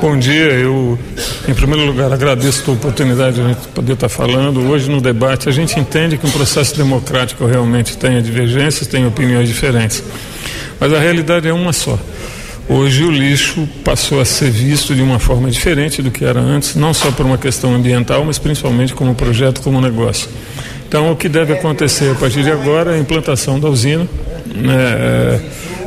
Bom 0.00 0.16
dia, 0.16 0.52
eu 0.52 0.98
em 1.46 1.52
primeiro 1.52 1.84
lugar 1.84 2.10
agradeço 2.10 2.70
a 2.70 2.72
oportunidade 2.72 3.36
de 3.36 3.42
a 3.42 3.48
gente 3.48 3.68
poder 3.68 3.92
estar 3.92 4.08
falando. 4.08 4.60
Hoje 4.70 4.90
no 4.90 4.98
debate 4.98 5.46
a 5.46 5.52
gente 5.52 5.78
entende 5.78 6.16
que 6.16 6.26
um 6.26 6.30
processo 6.30 6.74
democrático 6.74 7.44
realmente 7.44 7.98
tem 7.98 8.22
divergências, 8.22 8.86
tem 8.86 9.06
opiniões 9.06 9.46
diferentes, 9.46 10.02
mas 10.80 10.90
a 10.94 10.98
realidade 10.98 11.46
é 11.46 11.52
uma 11.52 11.74
só. 11.74 11.98
Hoje 12.66 13.04
o 13.04 13.10
lixo 13.10 13.68
passou 13.84 14.22
a 14.22 14.24
ser 14.24 14.50
visto 14.50 14.94
de 14.94 15.02
uma 15.02 15.18
forma 15.18 15.50
diferente 15.50 16.00
do 16.00 16.10
que 16.10 16.24
era 16.24 16.40
antes, 16.40 16.76
não 16.76 16.94
só 16.94 17.10
por 17.10 17.26
uma 17.26 17.36
questão 17.36 17.74
ambiental, 17.74 18.24
mas 18.24 18.38
principalmente 18.38 18.94
como 18.94 19.14
projeto, 19.14 19.60
como 19.60 19.82
negócio. 19.82 20.30
Então 20.88 21.12
o 21.12 21.16
que 21.16 21.28
deve 21.28 21.52
acontecer 21.52 22.10
a 22.10 22.14
partir 22.14 22.42
de 22.42 22.50
agora 22.50 22.92
é 22.92 22.94
a 22.94 22.98
implantação 22.98 23.60
da 23.60 23.68
usina. 23.68 24.08
Né, 24.54 24.74
é, 24.74 25.40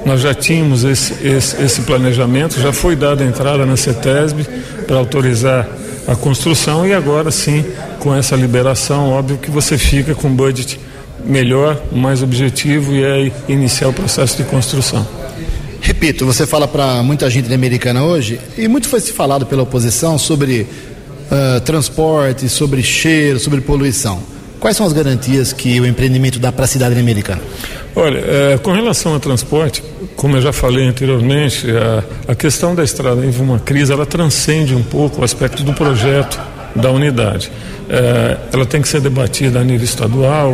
nós 0.06 0.22
já 0.22 0.34
tínhamos 0.34 0.84
esse, 0.84 1.14
esse, 1.26 1.62
esse 1.62 1.82
planejamento, 1.82 2.60
já 2.60 2.74
foi 2.74 2.96
dada 2.96 3.24
entrada 3.24 3.66
na 3.66 3.78
CETESB 3.78 4.46
para 4.86 4.98
autorizar 4.98 5.68
a 6.08 6.16
construção 6.16 6.86
e 6.86 6.94
agora 6.94 7.32
sim, 7.32 7.66
com 8.00 8.14
essa 8.14 8.36
liberação, 8.36 9.10
óbvio 9.10 9.38
que 9.38 9.50
você 9.50 9.78
fica 9.78 10.14
com 10.14 10.28
um 10.28 10.36
budget 10.36 10.80
melhor, 11.26 11.82
mais 11.92 12.22
objetivo 12.22 12.94
e 12.94 13.04
é 13.04 13.32
iniciar 13.48 13.88
o 13.88 13.94
processo 13.94 14.38
de 14.38 14.44
construção. 14.44 15.08
Repito, 15.80 16.26
você 16.26 16.46
fala 16.46 16.68
para 16.68 17.02
muita 17.04 17.30
gente 17.30 17.54
americana 17.54 18.04
hoje, 18.04 18.40
e 18.58 18.68
muito 18.68 18.88
foi 18.88 19.00
se 19.00 19.12
falado 19.12 19.46
pela 19.46 19.64
oposição 19.64 20.18
sobre 20.18 20.62
uh, 20.62 21.60
transporte, 21.62 22.48
sobre 22.50 22.82
cheiro, 22.84 23.40
sobre 23.40 23.62
poluição. 23.62 24.22
Quais 24.64 24.78
são 24.78 24.86
as 24.86 24.94
garantias 24.94 25.52
que 25.52 25.78
o 25.82 25.86
empreendimento 25.86 26.40
dá 26.40 26.50
para 26.50 26.64
a 26.64 26.68
cidade 26.70 26.98
americana? 26.98 27.42
Olha, 27.94 28.20
é, 28.20 28.58
com 28.58 28.72
relação 28.72 29.14
ao 29.14 29.20
transporte, 29.20 29.84
como 30.16 30.38
eu 30.38 30.42
já 30.42 30.54
falei 30.54 30.86
anteriormente, 30.86 31.68
a, 31.70 32.32
a 32.32 32.34
questão 32.34 32.74
da 32.74 32.82
estrada 32.82 33.26
em 33.26 33.42
uma 33.42 33.60
crise, 33.60 33.92
ela 33.92 34.06
transcende 34.06 34.74
um 34.74 34.82
pouco 34.82 35.20
o 35.20 35.24
aspecto 35.26 35.64
do 35.64 35.74
projeto 35.74 36.40
da 36.74 36.90
unidade. 36.92 37.52
É, 37.90 38.38
ela 38.54 38.66
tem 38.66 38.82
que 38.82 38.88
ser 38.88 39.02
debatida 39.02 39.60
a 39.60 39.64
nível 39.66 39.84
estadual, 39.84 40.54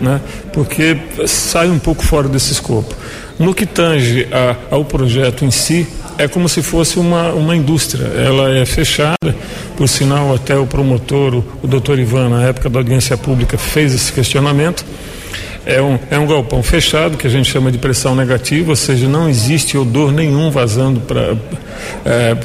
né, 0.00 0.20
porque 0.52 0.98
sai 1.24 1.70
um 1.70 1.78
pouco 1.78 2.04
fora 2.04 2.26
desse 2.26 2.50
escopo. 2.50 2.92
No 3.38 3.54
que 3.54 3.66
tange 3.66 4.26
a, 4.32 4.74
ao 4.74 4.84
projeto 4.84 5.44
em 5.44 5.52
si, 5.52 5.86
é 6.18 6.28
como 6.28 6.48
se 6.48 6.62
fosse 6.62 6.98
uma, 6.98 7.32
uma 7.32 7.56
indústria. 7.56 8.04
Ela 8.04 8.50
é 8.56 8.64
fechada, 8.64 9.34
por 9.76 9.88
sinal, 9.88 10.34
até 10.34 10.56
o 10.56 10.66
promotor, 10.66 11.34
o, 11.34 11.44
o 11.62 11.66
doutor 11.66 11.98
Ivan, 11.98 12.28
na 12.28 12.44
época 12.44 12.68
da 12.68 12.78
audiência 12.78 13.16
pública, 13.16 13.58
fez 13.58 13.94
esse 13.94 14.12
questionamento. 14.12 14.84
É 15.66 15.80
um, 15.80 15.98
é 16.10 16.18
um 16.18 16.26
galpão 16.26 16.62
fechado, 16.62 17.16
que 17.16 17.26
a 17.26 17.30
gente 17.30 17.50
chama 17.50 17.72
de 17.72 17.78
pressão 17.78 18.14
negativa, 18.14 18.70
ou 18.70 18.76
seja, 18.76 19.08
não 19.08 19.28
existe 19.28 19.78
odor 19.78 20.12
nenhum 20.12 20.50
vazando 20.50 21.00
para. 21.00 21.34
É, 22.04 22.36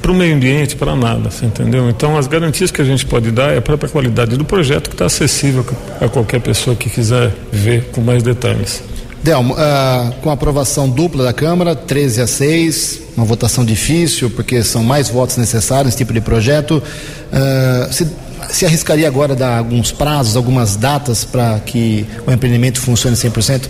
para 0.00 0.10
o 0.10 0.14
meio 0.16 0.34
ambiente, 0.34 0.74
para 0.74 0.96
nada, 0.96 1.30
entendeu? 1.44 1.88
Então, 1.88 2.18
as 2.18 2.26
garantias 2.26 2.72
que 2.72 2.82
a 2.82 2.84
gente 2.84 3.06
pode 3.06 3.30
dar 3.30 3.52
é 3.52 3.58
a 3.58 3.62
própria 3.62 3.88
qualidade 3.88 4.36
do 4.36 4.44
projeto 4.44 4.90
que 4.90 4.96
está 4.96 5.06
acessível 5.06 5.64
a 6.00 6.08
qualquer 6.08 6.40
pessoa 6.40 6.74
que 6.74 6.90
quiser 6.90 7.32
ver 7.52 7.84
com 7.92 8.00
mais 8.00 8.20
detalhes. 8.20 8.82
Delmo, 9.22 9.54
uh, 9.54 10.12
com 10.20 10.30
aprovação 10.30 10.90
dupla 10.90 11.22
da 11.22 11.32
Câmara, 11.32 11.76
13 11.76 12.22
a 12.22 12.26
6, 12.26 13.00
uma 13.16 13.24
votação 13.24 13.64
difícil, 13.64 14.28
porque 14.30 14.64
são 14.64 14.82
mais 14.82 15.08
votos 15.08 15.36
necessários 15.36 15.86
nesse 15.86 15.98
tipo 15.98 16.12
de 16.12 16.20
projeto. 16.20 16.82
Uh, 16.82 17.92
se 17.92 18.04
se 18.52 18.66
arriscaria 18.66 19.08
agora 19.08 19.34
dar 19.34 19.58
alguns 19.58 19.90
prazos, 19.90 20.36
algumas 20.36 20.76
datas 20.76 21.24
para 21.24 21.58
que 21.60 22.06
o 22.26 22.30
empreendimento 22.30 22.80
funcione 22.80 23.16
100%? 23.16 23.62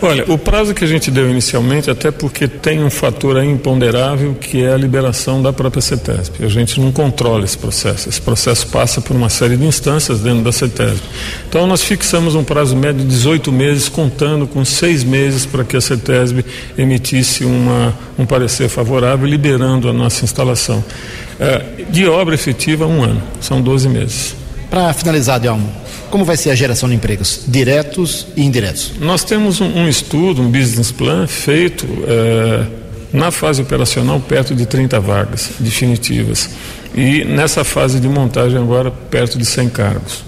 Olha, 0.00 0.24
o 0.28 0.36
prazo 0.36 0.74
que 0.74 0.84
a 0.84 0.86
gente 0.86 1.10
deu 1.10 1.30
inicialmente, 1.30 1.90
até 1.90 2.10
porque 2.10 2.46
tem 2.46 2.84
um 2.84 2.90
fator 2.90 3.42
imponderável 3.42 4.34
que 4.34 4.62
é 4.62 4.72
a 4.72 4.76
liberação 4.76 5.40
da 5.42 5.52
própria 5.52 5.80
CETESB. 5.80 6.44
A 6.44 6.48
gente 6.48 6.78
não 6.80 6.92
controla 6.92 7.44
esse 7.44 7.56
processo. 7.56 8.08
Esse 8.08 8.20
processo 8.20 8.66
passa 8.66 9.00
por 9.00 9.16
uma 9.16 9.28
série 9.28 9.56
de 9.56 9.64
instâncias 9.64 10.20
dentro 10.20 10.42
da 10.42 10.52
CETESB. 10.52 11.00
Então 11.48 11.66
nós 11.66 11.82
fixamos 11.82 12.34
um 12.34 12.44
prazo 12.44 12.76
médio 12.76 13.00
de 13.00 13.08
18 13.08 13.50
meses, 13.50 13.88
contando 13.88 14.46
com 14.46 14.64
seis 14.64 15.02
meses 15.02 15.46
para 15.46 15.64
que 15.64 15.76
a 15.76 15.80
CETESB 15.80 16.44
emitisse 16.76 17.44
uma, 17.44 17.94
um 18.18 18.26
parecer 18.26 18.68
favorável, 18.68 19.26
liberando 19.26 19.88
a 19.88 19.92
nossa 19.92 20.24
instalação. 20.24 20.84
É, 21.40 21.64
de 21.90 22.06
obra 22.06 22.34
efetiva, 22.34 22.86
um 22.86 23.02
ano, 23.02 23.22
são 23.40 23.60
12 23.60 23.88
meses. 23.88 24.36
Para 24.70 24.92
finalizar, 24.92 25.38
Delmo, 25.38 25.70
como 26.10 26.24
vai 26.24 26.36
ser 26.36 26.50
a 26.50 26.54
geração 26.54 26.88
de 26.88 26.94
empregos, 26.94 27.40
diretos 27.46 28.26
e 28.36 28.42
indiretos? 28.42 28.92
Nós 29.00 29.24
temos 29.24 29.60
um, 29.60 29.66
um 29.66 29.88
estudo, 29.88 30.42
um 30.42 30.50
business 30.50 30.90
plan 30.90 31.26
feito 31.26 31.86
é, 32.06 32.66
na 33.12 33.30
fase 33.30 33.62
operacional 33.62 34.18
perto 34.20 34.54
de 34.54 34.66
30 34.66 34.98
vagas 35.00 35.50
definitivas 35.58 36.50
e 36.94 37.24
nessa 37.24 37.64
fase 37.64 38.00
de 38.00 38.08
montagem 38.08 38.58
agora 38.58 38.90
perto 38.90 39.38
de 39.38 39.44
100 39.44 39.68
cargos. 39.70 40.24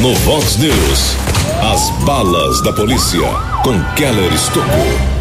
No 0.00 0.14
Vox 0.16 0.56
News, 0.56 1.16
as 1.62 1.90
balas 2.04 2.62
da 2.62 2.72
polícia 2.72 3.20
com 3.62 3.80
Keller 3.94 4.32
Estocou. 4.32 5.11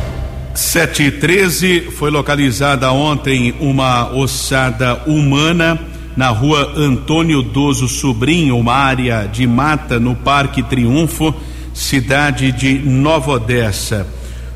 7 0.53 1.03
e 1.03 1.11
13 1.11 1.91
foi 1.97 2.11
localizada 2.11 2.91
ontem 2.91 3.55
uma 3.59 4.13
ossada 4.13 5.01
humana 5.07 5.79
na 6.15 6.27
rua 6.27 6.73
Antônio 6.75 7.41
Doso 7.41 7.87
Sobrinho, 7.87 8.57
uma 8.57 8.73
área 8.73 9.27
de 9.31 9.47
mata 9.47 9.97
no 9.97 10.13
Parque 10.13 10.61
Triunfo, 10.61 11.33
cidade 11.73 12.51
de 12.51 12.73
Nova 12.79 13.31
Odessa. 13.31 14.05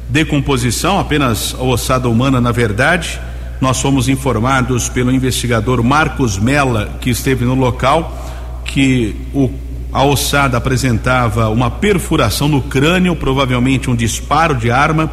Decomposição, 0.10 0.99
apenas 0.99 1.55
ossada 1.58 2.10
humana, 2.10 2.41
na 2.41 2.51
verdade. 2.51 3.19
Nós 3.62 3.79
fomos 3.79 4.10
informados 4.10 4.89
pelo 4.89 5.13
investigador 5.13 5.81
Marcos 5.81 6.38
Mella, 6.38 6.97
que 6.99 7.10
esteve 7.10 7.45
no 7.45 7.55
local, 7.55 8.62
que 8.65 9.15
o, 9.34 9.49
a 9.93 10.03
ossada 10.03 10.58
apresentava 10.58 11.47
uma 11.49 11.71
perfuração 11.71 12.49
no 12.49 12.62
crânio, 12.62 13.15
provavelmente 13.15 13.89
um 13.89 13.95
disparo 13.95 14.55
de 14.55 14.69
arma 14.69 15.10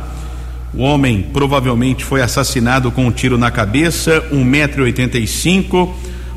o 0.74 0.82
homem 0.82 1.26
provavelmente 1.32 2.04
foi 2.04 2.22
assassinado 2.22 2.90
com 2.90 3.06
um 3.06 3.10
tiro 3.10 3.36
na 3.36 3.50
cabeça, 3.50 4.24
1,85m. 4.32 5.90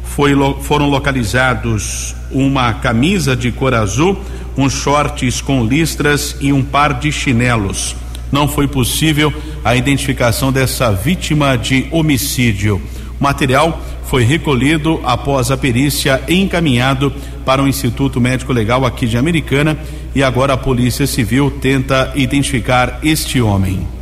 Foi, 0.03 0.31
foram 0.61 0.89
localizados 0.89 2.15
uma 2.31 2.73
camisa 2.73 3.35
de 3.35 3.51
cor 3.51 3.73
azul, 3.73 4.19
uns 4.57 4.73
shorts 4.73 5.41
com 5.41 5.65
listras 5.65 6.35
e 6.41 6.51
um 6.51 6.61
par 6.61 6.99
de 6.99 7.11
chinelos. 7.11 7.95
Não 8.31 8.47
foi 8.47 8.67
possível 8.67 9.33
a 9.63 9.75
identificação 9.75 10.51
dessa 10.51 10.91
vítima 10.91 11.57
de 11.57 11.87
homicídio. 11.91 12.81
O 13.19 13.23
material 13.23 13.81
foi 14.03 14.23
recolhido 14.23 14.99
após 15.05 15.49
a 15.49 15.57
perícia 15.57 16.21
e 16.27 16.35
encaminhado 16.41 17.11
para 17.45 17.63
o 17.63 17.67
Instituto 17.67 18.19
Médico 18.19 18.51
Legal 18.51 18.85
aqui 18.85 19.07
de 19.07 19.17
Americana 19.17 19.77
e 20.13 20.21
agora 20.21 20.53
a 20.53 20.57
Polícia 20.57 21.07
Civil 21.07 21.51
tenta 21.61 22.11
identificar 22.15 22.99
este 23.01 23.41
homem. 23.41 23.94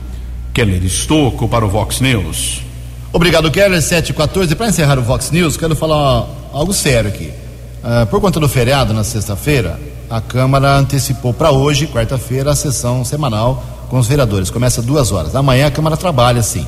Keller 0.53 0.85
Estocco 0.85 1.49
para 1.49 1.65
o 1.65 1.69
Vox 1.69 1.99
News. 1.99 2.61
Obrigado, 3.11 3.49
Keller. 3.49 3.81
714. 3.81 4.55
Para 4.55 4.67
encerrar 4.67 4.99
o 4.99 5.01
Vox 5.01 5.31
News, 5.31 5.57
quero 5.57 5.75
falar 5.75 6.27
algo 6.53 6.71
sério 6.71 7.09
aqui. 7.09 7.33
Uh, 7.83 8.05
por 8.05 8.21
conta 8.21 8.39
do 8.39 8.47
feriado 8.47 8.93
na 8.93 9.03
sexta-feira, 9.03 9.79
a 10.07 10.21
Câmara 10.21 10.77
antecipou 10.77 11.33
para 11.33 11.49
hoje, 11.49 11.87
quarta-feira, 11.87 12.51
a 12.51 12.55
sessão 12.55 13.03
semanal 13.03 13.63
com 13.89 13.97
os 13.97 14.07
vereadores. 14.07 14.51
Começa 14.51 14.79
duas 14.79 15.11
horas. 15.11 15.35
Amanhã 15.35 15.65
a 15.67 15.71
Câmara 15.71 15.97
trabalha, 15.97 16.43
sim. 16.43 16.67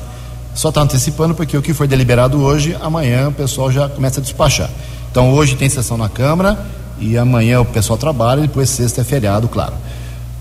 Só 0.52 0.70
está 0.70 0.80
antecipando 0.80 1.34
porque 1.34 1.56
o 1.56 1.62
que 1.62 1.72
foi 1.72 1.86
deliberado 1.86 2.42
hoje, 2.42 2.76
amanhã 2.82 3.28
o 3.28 3.32
pessoal 3.32 3.70
já 3.70 3.88
começa 3.88 4.18
a 4.18 4.22
despachar. 4.22 4.68
Então 5.12 5.32
hoje 5.32 5.54
tem 5.54 5.68
sessão 5.68 5.96
na 5.96 6.08
Câmara 6.08 6.58
e 6.98 7.16
amanhã 7.16 7.60
o 7.60 7.64
pessoal 7.64 7.96
trabalha 7.96 8.40
e 8.40 8.48
depois 8.48 8.68
sexta 8.68 9.02
é 9.02 9.04
feriado, 9.04 9.46
claro. 9.46 9.74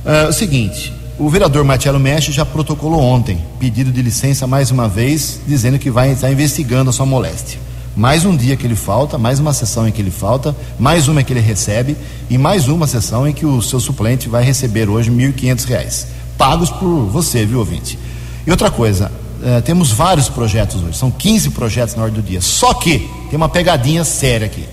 Uh, 0.03 0.29
o 0.29 0.34
seguinte, 0.34 0.91
o 1.17 1.30
vereador 1.30 1.63
Marcelo 1.63 1.99
Mestre 1.99 2.34
já 2.34 2.45
protocolou 2.45 2.99
ontem 2.99 3.38
pedido 3.58 3.91
de 3.91 4.01
licença 4.01 4.45
mais 4.45 4.69
uma 4.69 4.88
vez, 4.88 5.39
dizendo 5.47 5.80
que 5.80 5.89
vai 5.89 6.12
estar 6.12 6.30
investigando 6.30 6.89
a 6.89 6.93
sua 6.93 7.06
moléstia. 7.06 7.60
Mais 7.95 8.25
um 8.25 8.36
dia 8.36 8.58
que 8.58 8.67
ele 8.67 8.75
falta, 8.75 9.17
mais 9.17 9.39
uma 9.39 9.54
sessão 9.54 9.88
em 9.88 9.91
que 9.91 10.01
ele 10.01 10.12
falta, 10.12 10.54
mais 10.78 11.08
uma 11.08 11.23
que 11.23 11.32
ele 11.32 11.39
recebe 11.39 11.95
e 12.30 12.38
mais 12.38 12.67
uma 12.67 12.86
sessão 12.86 13.25
em 13.25 13.32
que 13.32 13.45
o 13.45 13.62
seu 13.62 13.80
suplente 13.80 14.28
vai 14.28 14.43
receber 14.43 14.89
hoje 14.89 15.10
R$ 15.10 15.32
1.500, 15.32 16.06
pagos 16.38 16.69
por 16.69 17.06
você, 17.06 17.45
viu, 17.45 17.60
ouvinte? 17.60 17.97
E 18.45 18.51
outra 18.51 18.69
coisa, 18.69 19.10
eh, 19.41 19.62
temos 19.62 19.91
vários 19.91 20.28
projetos 20.28 20.84
hoje, 20.84 20.97
são 20.97 21.10
15 21.10 21.51
projetos 21.51 21.95
na 21.95 22.04
ordem 22.04 22.21
do 22.21 22.28
dia. 22.28 22.41
Só 22.41 22.73
que 22.73 23.10
tem 23.30 23.38
uma 23.38 23.47
pegadinha 23.47 24.04
séria 24.04 24.47
aqui. 24.47 24.65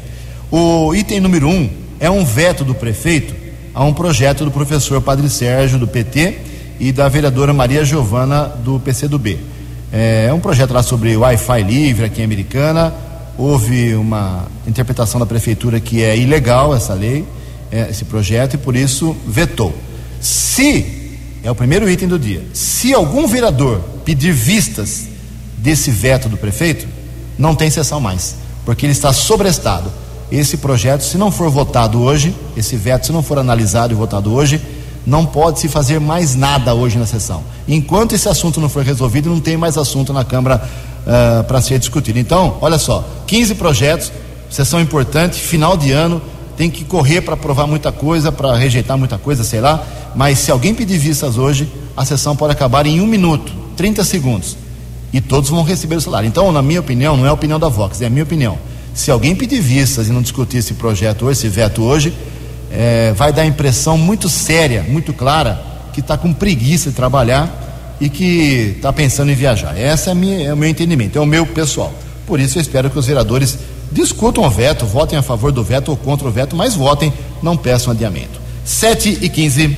O 0.50 0.92
item 0.92 1.20
número 1.20 1.48
um 1.48 1.70
é 2.00 2.11
um 2.11 2.24
veto 2.24 2.64
do 2.64 2.74
prefeito 2.74 3.41
a 3.74 3.85
um 3.85 3.92
projeto 3.92 4.44
do 4.44 4.50
professor 4.50 5.00
Padre 5.00 5.28
Sérgio, 5.28 5.78
do 5.78 5.87
PT, 5.87 6.38
e 6.80 6.92
da 6.92 7.08
vereadora 7.08 7.52
Maria 7.52 7.85
Giovana, 7.85 8.44
do 8.44 8.80
PCdoB. 8.80 9.38
É, 9.92 10.26
é 10.28 10.35
um 10.35 10.40
projeto 10.40 10.72
lá 10.72 10.82
sobre 10.82 11.16
Wi-Fi 11.16 11.62
livre 11.62 12.04
aqui 12.04 12.20
em 12.20 12.24
Americana. 12.24 12.92
Houve 13.38 13.94
uma 13.94 14.46
interpretação 14.66 15.20
da 15.20 15.26
prefeitura 15.26 15.80
que 15.80 16.02
é 16.02 16.16
ilegal 16.16 16.74
essa 16.74 16.94
lei 16.94 17.24
é, 17.72 17.88
esse 17.88 18.04
projeto 18.04 18.54
e 18.54 18.58
por 18.58 18.76
isso 18.76 19.16
vetou. 19.26 19.74
Se, 20.20 21.18
é 21.42 21.50
o 21.50 21.54
primeiro 21.54 21.88
item 21.88 22.06
do 22.06 22.18
dia, 22.18 22.44
se 22.52 22.92
algum 22.92 23.26
vereador 23.26 23.80
pedir 24.04 24.32
vistas 24.32 25.08
desse 25.56 25.90
veto 25.90 26.28
do 26.28 26.37
prefeito, 26.37 26.87
não 27.38 27.54
tem 27.54 27.70
sessão 27.70 27.98
mais, 27.98 28.37
porque 28.66 28.85
ele 28.85 28.92
está 28.92 29.12
sobrestado. 29.12 29.90
Esse 30.33 30.57
projeto, 30.57 31.03
se 31.03 31.18
não 31.18 31.31
for 31.31 31.51
votado 31.51 32.01
hoje, 32.01 32.35
esse 32.57 32.75
veto, 32.75 33.05
se 33.05 33.12
não 33.12 33.23
for 33.23 33.38
analisado 33.38 33.92
e 33.92 33.95
votado 33.95 34.33
hoje, 34.33 34.59
não 35.07 35.27
pode 35.27 35.61
se 35.61 35.68
fazer 35.68 36.01
mais 36.01 36.35
nada 36.35 36.73
hoje 36.73 36.97
na 36.97 37.05
sessão. 37.05 37.45
Enquanto 37.68 38.14
esse 38.14 38.27
assunto 38.27 38.59
não 38.59 38.71
for 38.71 38.83
resolvido, 38.83 39.29
não 39.29 39.40
tem 39.40 39.59
mais 39.59 39.77
assunto 39.77 40.11
na 40.11 40.25
Câmara 40.25 40.62
uh, 41.07 41.45
para 41.45 41.61
ser 41.61 41.79
discutido. 41.79 42.18
Então, 42.18 42.57
olha 42.62 42.79
só, 42.79 43.07
15 43.27 43.57
projetos, 43.57 44.11
sessão 44.49 44.81
importante, 44.81 45.38
final 45.38 45.77
de 45.77 45.92
ano, 45.92 46.23
tem 46.57 46.71
que 46.71 46.83
correr 46.83 47.21
para 47.21 47.35
aprovar 47.35 47.66
muita 47.66 47.92
coisa, 47.92 48.33
para 48.33 48.57
rejeitar 48.57 48.97
muita 48.97 49.18
coisa, 49.18 49.45
sei 49.45 49.61
lá. 49.61 49.85
Mas 50.14 50.38
se 50.38 50.51
alguém 50.51 50.75
pedir 50.75 50.97
vistas 50.97 51.37
hoje, 51.37 51.71
a 51.95 52.07
sessão 52.07 52.35
pode 52.35 52.55
acabar 52.55 52.87
em 52.87 53.03
um 53.03 53.07
minuto, 53.07 53.53
30 53.77 54.03
segundos. 54.03 54.57
E 55.12 55.21
todos 55.21 55.51
vão 55.51 55.62
receber 55.62 55.97
o 55.97 56.01
salário. 56.01 56.27
Então, 56.27 56.51
na 56.51 56.62
minha 56.62 56.81
opinião, 56.81 57.18
não 57.18 57.27
é 57.27 57.29
a 57.29 57.35
opinião 57.35 57.61
da 57.61 57.68
Vox, 57.68 58.01
é 58.01 58.07
a 58.07 58.11
minha 58.11 58.23
opinião. 58.23 58.57
Se 58.94 59.11
alguém 59.11 59.35
pedir 59.35 59.61
vistas 59.61 60.09
e 60.09 60.12
não 60.12 60.22
discutir 60.22 60.59
esse 60.59 60.74
projeto 60.74 61.24
hoje, 61.24 61.40
esse 61.40 61.48
veto 61.48 61.83
hoje, 61.83 62.12
é, 62.70 63.12
vai 63.14 63.33
dar 63.33 63.42
a 63.42 63.46
impressão 63.46 63.96
muito 63.96 64.28
séria, 64.28 64.83
muito 64.83 65.12
clara, 65.12 65.62
que 65.92 66.00
está 66.00 66.16
com 66.16 66.33
preguiça 66.33 66.90
de 66.90 66.96
trabalhar 66.96 67.96
e 68.00 68.09
que 68.09 68.74
está 68.76 68.92
pensando 68.92 69.31
em 69.31 69.35
viajar. 69.35 69.78
Esse 69.78 70.11
é, 70.11 70.14
minha, 70.14 70.48
é 70.48 70.52
o 70.52 70.57
meu 70.57 70.68
entendimento, 70.68 71.18
é 71.18 71.20
o 71.20 71.26
meu 71.26 71.46
pessoal. 71.46 71.92
Por 72.26 72.40
isso 72.40 72.59
eu 72.59 72.62
espero 72.62 72.90
que 72.90 72.98
os 72.98 73.07
vereadores 73.07 73.59
discutam 73.90 74.44
o 74.44 74.50
veto, 74.50 74.87
votem 74.87 75.18
a 75.18 75.22
favor 75.22 75.52
do 75.52 75.62
veto 75.62 75.90
ou 75.90 75.96
contra 75.96 76.26
o 76.26 76.31
veto, 76.31 76.57
mas 76.57 76.74
votem, 76.74 77.12
não 77.42 77.57
peçam 77.57 77.92
adiamento. 77.92 78.40
7 78.64 79.18
e 79.22 79.28
15. 79.28 79.76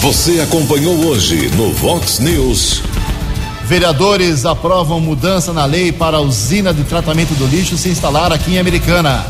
Você 0.00 0.40
acompanhou 0.40 0.94
hoje 1.06 1.50
no 1.56 1.72
Vox 1.72 2.18
News. 2.18 2.93
Vereadores 3.66 4.44
aprovam 4.44 5.00
mudança 5.00 5.50
na 5.50 5.64
lei 5.64 5.90
para 5.90 6.18
a 6.18 6.20
usina 6.20 6.72
de 6.74 6.84
tratamento 6.84 7.32
do 7.34 7.46
lixo 7.46 7.78
se 7.78 7.88
instalar 7.88 8.30
aqui 8.30 8.56
em 8.56 8.58
Americana. 8.58 9.24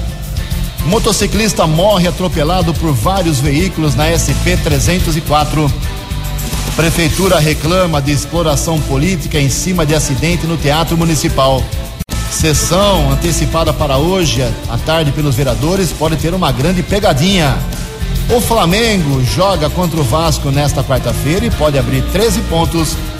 Motociclista 0.86 1.68
morre 1.68 2.08
atropelado 2.08 2.74
por 2.74 2.92
vários 2.92 3.38
veículos 3.38 3.94
na 3.94 4.06
SP 4.10 4.58
304. 4.62 5.72
Prefeitura 6.74 7.38
reclama 7.38 8.02
de 8.02 8.10
exploração 8.10 8.80
política 8.80 9.38
em 9.38 9.48
cima 9.48 9.86
de 9.86 9.94
acidente 9.94 10.48
no 10.48 10.56
Teatro 10.56 10.96
Municipal. 10.96 11.62
Sessão 12.28 13.12
antecipada 13.12 13.72
para 13.72 13.98
hoje 13.98 14.42
à 14.68 14.76
tarde 14.78 15.12
pelos 15.12 15.36
vereadores 15.36 15.92
pode 15.92 16.16
ter 16.16 16.34
uma 16.34 16.50
grande 16.50 16.82
pegadinha. 16.82 17.56
O 18.34 18.40
Flamengo 18.40 19.22
joga 19.22 19.70
contra 19.70 20.00
o 20.00 20.02
Vasco 20.02 20.50
nesta 20.50 20.82
quarta-feira 20.82 21.46
e 21.46 21.50
pode 21.50 21.78
abrir 21.78 22.02
13 22.10 22.40
pontos 22.42 22.96